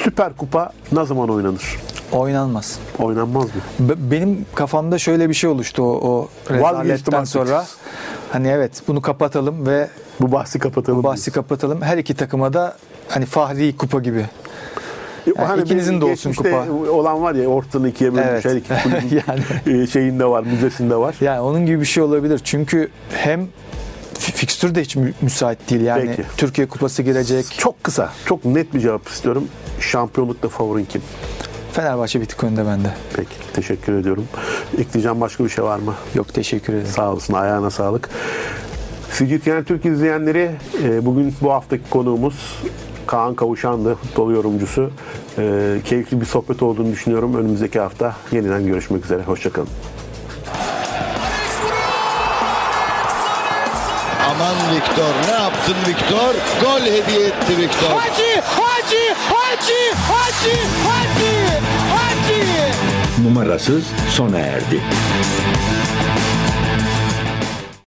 [0.03, 1.77] Süper Kupa ne zaman oynanır?
[2.11, 2.79] Oynanmaz.
[2.99, 3.51] Oynanmaz mı?
[3.79, 7.65] Be- Benim kafamda şöyle bir şey oluştu o, o rezaletten sonra.
[8.31, 9.87] Hani evet bunu kapatalım ve
[10.19, 10.99] Bu bahsi kapatalım.
[10.99, 11.81] bu bahsi kapatalım.
[11.81, 12.75] Her iki takıma da
[13.09, 14.25] hani Fahri Kupa gibi.
[15.37, 16.65] Yani ikinizin de olsun kupa.
[16.91, 18.69] olan var ya ortadan ikiye bölünmüş Evet.
[18.69, 19.15] her iki
[19.67, 19.83] Yani.
[19.83, 21.15] e, şeyinde var, müzesinde var.
[21.21, 22.41] Yani onun gibi bir şey olabilir.
[22.43, 23.41] Çünkü hem
[24.13, 25.81] fi- fikstür de hiç mü- müsait değil.
[25.81, 26.23] Yani Peki.
[26.37, 27.45] Türkiye Kupası girecek.
[27.57, 29.47] Çok kısa, çok net bir cevap istiyorum.
[29.79, 31.01] Şampiyonlukta favorin kim?
[31.73, 32.87] Fenerbahçe bir tık önde bende.
[33.15, 34.25] Peki, teşekkür ediyorum.
[34.77, 35.93] Ekleyeceğim başka bir şey var mı?
[36.15, 36.87] Yok teşekkür ederim.
[36.95, 38.09] Sağ olasın, ayağına sağlık.
[39.11, 40.51] Sicilyen Türk izleyenleri,
[40.83, 42.61] e, bugün bu haftaki konuğumuz
[43.13, 44.89] Kaan Kavuşan'dı, futbol yorumcusu.
[45.37, 47.35] E, keyifli bir sohbet olduğunu düşünüyorum.
[47.35, 49.23] Önümüzdeki hafta yeniden görüşmek üzere.
[49.23, 49.67] Hoşçakalın.
[54.29, 56.33] Aman Viktor ne yaptın Viktor?
[56.61, 57.89] Gol hediye etti Viktor.
[57.89, 60.57] Hacı, Hacı, Hacı, Hacı,
[60.87, 61.59] Hacı,
[61.95, 63.23] Hacı.
[63.23, 64.81] numarasız sona erdi.